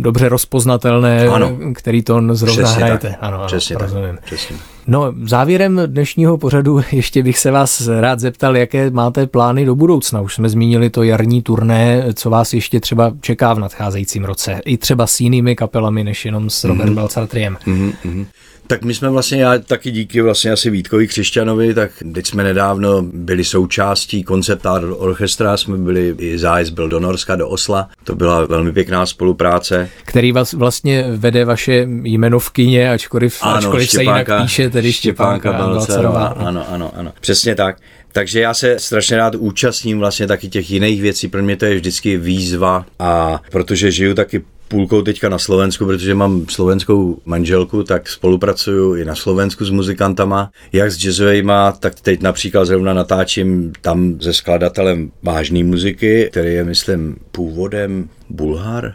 dobře 0.00 0.28
rozpoznatelné, 0.28 1.28
ano. 1.28 1.58
který 1.74 2.02
tón 2.02 2.34
zrovna 2.34 2.62
Přesně 2.62 2.84
hrajete. 2.84 3.08
Tak. 3.08 3.18
Ano, 3.20 3.36
ano, 3.36 3.46
Přesně 3.46 3.76
rozumím. 3.78 4.14
Tak. 4.14 4.24
Přesně. 4.24 4.56
No, 4.86 5.14
závěrem 5.22 5.80
dnešního 5.86 6.38
pořadu 6.38 6.80
ještě 6.92 7.22
bych 7.22 7.38
se 7.38 7.50
vás 7.50 7.88
rád 8.00 8.20
zeptal, 8.20 8.56
jaké 8.56 8.90
máte 8.90 9.26
plány 9.26 9.64
do 9.64 9.74
budoucna. 9.74 10.20
Už 10.20 10.34
jsme 10.34 10.48
zmínili 10.48 10.90
to 10.90 11.02
jarní 11.02 11.42
turné, 11.42 12.04
co 12.14 12.30
vás 12.30 12.54
ještě 12.54 12.80
třeba 12.80 13.12
čeká 13.20 13.54
v 13.54 13.58
nadcházejícím 13.58 14.24
roce. 14.24 14.60
I 14.64 14.78
třeba 14.78 15.06
s 15.06 15.20
jinými 15.20 15.56
kapelami, 15.56 16.04
než 16.04 16.24
jenom 16.24 16.50
s 16.50 16.64
Robert 16.64 16.90
mm-hmm. 16.90 16.94
Balcartriem. 16.94 17.58
Mm-hmm. 17.66 18.26
Tak 18.72 18.84
my 18.84 18.94
jsme 18.94 19.10
vlastně, 19.10 19.42
já 19.42 19.58
taky 19.58 19.90
díky 19.90 20.20
vlastně 20.20 20.50
asi 20.50 20.70
Vítkovi 20.70 21.08
Křišťanovi, 21.08 21.74
tak 21.74 21.90
teď 22.14 22.26
jsme 22.26 22.44
nedávno 22.44 23.02
byli 23.02 23.44
součástí 23.44 24.24
koncertár 24.24 24.84
orchestra, 24.96 25.56
jsme 25.56 25.78
byli, 25.78 26.14
i 26.18 26.38
zájezd 26.38 26.72
byl 26.72 26.88
do 26.88 27.00
Norska, 27.00 27.36
do 27.36 27.48
Osla, 27.48 27.88
to 28.04 28.14
byla 28.14 28.46
velmi 28.46 28.72
pěkná 28.72 29.06
spolupráce. 29.06 29.88
Který 30.04 30.32
vás 30.32 30.52
vlastně 30.52 31.04
vede 31.16 31.44
vaše 31.44 31.86
jmenovkyně, 32.02 32.90
ačkoliv, 32.90 33.38
ano, 33.42 33.56
ačkoliv 33.56 33.88
Štěpánka, 33.88 34.24
se 34.24 34.32
jinak 34.32 34.42
píše, 34.42 34.70
tedy 34.70 34.92
Štěpánka, 34.92 35.50
Štěpánka 35.50 35.68
Balcarová. 35.68 36.26
Ano, 36.26 36.66
ano, 36.68 36.92
ano, 36.96 37.12
přesně 37.20 37.54
tak. 37.54 37.76
Takže 38.12 38.40
já 38.40 38.54
se 38.54 38.78
strašně 38.78 39.16
rád 39.16 39.34
účastním 39.34 39.98
vlastně 39.98 40.26
taky 40.26 40.48
těch 40.48 40.70
jiných 40.70 41.02
věcí, 41.02 41.28
pro 41.28 41.42
mě 41.42 41.56
to 41.56 41.64
je 41.64 41.74
vždycky 41.74 42.16
výzva 42.16 42.86
a 42.98 43.40
protože 43.50 43.90
žiju 43.90 44.14
taky 44.14 44.44
půlkou 44.72 45.02
teďka 45.02 45.28
na 45.28 45.38
Slovensku, 45.38 45.86
protože 45.86 46.14
mám 46.14 46.46
slovenskou 46.48 47.20
manželku, 47.24 47.84
tak 47.84 48.08
spolupracuju 48.08 48.96
i 48.96 49.04
na 49.04 49.14
Slovensku 49.14 49.64
s 49.64 49.70
muzikantama, 49.70 50.50
jak 50.72 50.92
s 50.92 50.98
jazzovejma, 50.98 51.72
tak 51.72 52.00
teď 52.00 52.20
například 52.22 52.64
zrovna 52.64 52.94
natáčím 52.94 53.72
tam 53.80 54.20
se 54.20 54.32
skladatelem 54.32 55.10
vážné 55.22 55.64
muziky, 55.64 56.28
který 56.30 56.54
je, 56.54 56.64
myslím, 56.64 57.16
původem 57.32 58.08
Bulhar, 58.30 58.94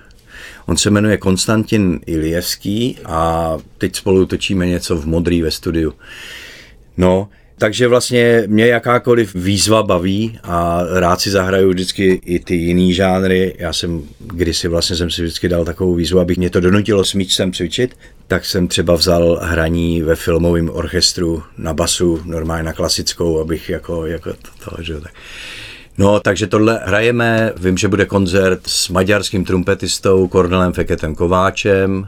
On 0.66 0.78
se 0.78 0.90
jmenuje 0.90 1.18
Konstantin 1.18 2.00
Ilijevský 2.06 2.98
a 3.06 3.54
teď 3.78 3.96
spolu 3.96 4.26
točíme 4.26 4.68
něco 4.68 4.96
v 4.96 5.06
Modrý 5.06 5.42
ve 5.42 5.52
studiu. 5.52 5.94
No, 6.98 7.30
takže 7.58 7.88
vlastně 7.88 8.44
mě 8.48 8.68
jakákoliv 8.68 9.36
výzva 9.36 9.84
baví 9.84 10.40
a 10.44 10.82
rád 10.94 11.22
si 11.22 11.30
zahraju 11.30 11.70
vždycky 11.70 12.22
i 12.26 12.40
ty 12.40 12.56
jiný 12.56 12.94
žánry. 12.94 13.56
Já 13.58 13.74
jsem 13.74 14.04
kdysi 14.20 14.68
vlastně 14.68 14.96
jsem 14.96 15.10
si 15.10 15.22
vždycky 15.22 15.50
dal 15.50 15.66
takovou 15.66 15.96
výzvu, 15.96 16.20
abych 16.20 16.38
mě 16.38 16.50
to 16.50 16.60
donutilo 16.60 17.06
smíč 17.06 17.36
sem 17.36 17.54
cvičit, 17.54 17.98
tak 18.28 18.46
jsem 18.46 18.68
třeba 18.68 18.96
vzal 18.96 19.40
hraní 19.44 20.02
ve 20.02 20.16
filmovém 20.16 20.70
orchestru 20.70 21.44
na 21.58 21.74
basu, 21.74 22.22
normálně 22.26 22.64
na 22.64 22.74
klasickou, 22.74 23.40
abych 23.40 23.70
jako, 23.70 24.06
jako 24.06 24.34
to, 24.34 24.70
to 24.76 24.84
že 24.84 25.02
tak. 25.02 25.14
No, 25.98 26.20
takže 26.20 26.48
tohle 26.48 26.80
hrajeme, 26.84 27.54
vím, 27.58 27.78
že 27.78 27.88
bude 27.88 28.06
koncert 28.06 28.60
s 28.68 28.90
maďarským 28.90 29.46
trumpetistou 29.46 30.28
Kornelem 30.28 30.74
Feketem 30.74 31.16
Kováčem, 31.16 32.08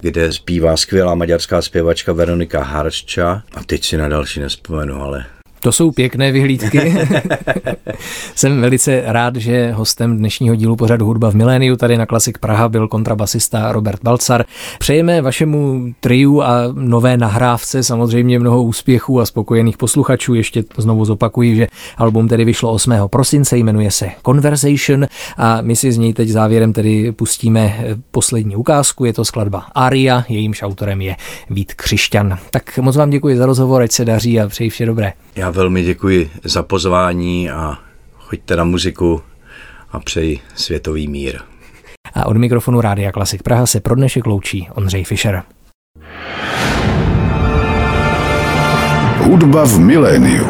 kde 0.00 0.32
zpívá 0.32 0.76
skvělá 0.76 1.14
maďarská 1.14 1.62
zpěvačka 1.62 2.12
Veronika 2.12 2.62
Haršča. 2.62 3.42
A 3.54 3.64
teď 3.64 3.84
si 3.84 3.96
na 3.96 4.08
další 4.08 4.40
nespomenu, 4.40 5.02
ale 5.02 5.26
To 5.60 5.72
jsou 5.72 5.90
pěkné 5.90 6.32
vyhlídky. 6.32 6.94
Jsem 8.34 8.60
velice 8.60 9.02
rád, 9.04 9.36
že 9.36 9.72
hostem 9.72 10.16
dnešního 10.18 10.54
dílu 10.54 10.76
pořadu 10.76 11.06
Hudba 11.06 11.30
v 11.30 11.34
miléniu 11.34 11.76
tady 11.76 11.96
na 11.96 12.06
Klasik 12.06 12.38
Praha 12.38 12.68
byl 12.68 12.88
kontrabasista 12.88 13.72
Robert 13.72 14.02
Balcar. 14.02 14.44
Přejeme 14.78 15.22
vašemu 15.22 15.86
triu 16.00 16.42
a 16.42 16.60
nové 16.72 17.16
nahrávce 17.16 17.82
samozřejmě 17.82 18.38
mnoho 18.38 18.62
úspěchů 18.62 19.20
a 19.20 19.26
spokojených 19.26 19.76
posluchačů. 19.76 20.34
Ještě 20.34 20.64
znovu 20.76 21.04
zopakuji, 21.04 21.56
že 21.56 21.66
album 21.96 22.28
tedy 22.28 22.44
vyšlo 22.44 22.72
8. 22.72 22.92
prosince, 23.06 23.56
jmenuje 23.56 23.90
se 23.90 24.10
Conversation 24.26 25.06
a 25.36 25.60
my 25.60 25.76
si 25.76 25.92
z 25.92 25.98
něj 25.98 26.12
teď 26.12 26.28
závěrem 26.28 26.72
tedy 26.72 27.12
pustíme 27.12 27.84
poslední 28.10 28.56
ukázku. 28.56 29.04
Je 29.04 29.12
to 29.12 29.24
skladba 29.24 29.66
Aria, 29.74 30.24
jejímž 30.28 30.62
autorem 30.62 31.00
je 31.00 31.16
Vít 31.50 31.74
Křišťan. 31.74 32.38
Tak 32.50 32.78
moc 32.78 32.96
vám 32.96 33.10
děkuji 33.10 33.36
za 33.36 33.46
rozhovor, 33.46 33.82
ať 33.82 33.92
se 33.92 34.04
daří 34.04 34.40
a 34.40 34.48
přeji 34.48 34.70
vše 34.70 34.86
dobré. 34.86 35.12
Já 35.46 35.50
velmi 35.50 35.82
děkuji 35.82 36.30
za 36.44 36.62
pozvání 36.62 37.50
a 37.50 37.78
choďte 38.18 38.56
na 38.56 38.64
muziku 38.64 39.22
a 39.92 40.00
přeji 40.00 40.40
světový 40.54 41.08
mír. 41.08 41.38
A 42.14 42.26
od 42.26 42.36
mikrofonu 42.36 42.80
Rádia 42.80 43.12
Klasik 43.12 43.42
Praha 43.42 43.66
se 43.66 43.80
pro 43.80 43.94
dnešek 43.94 44.26
loučí 44.26 44.68
Ondřej 44.74 45.04
Fischer. 45.04 45.42
Hudba 49.18 49.64
v 49.64 49.78
miléniu. 49.78 50.46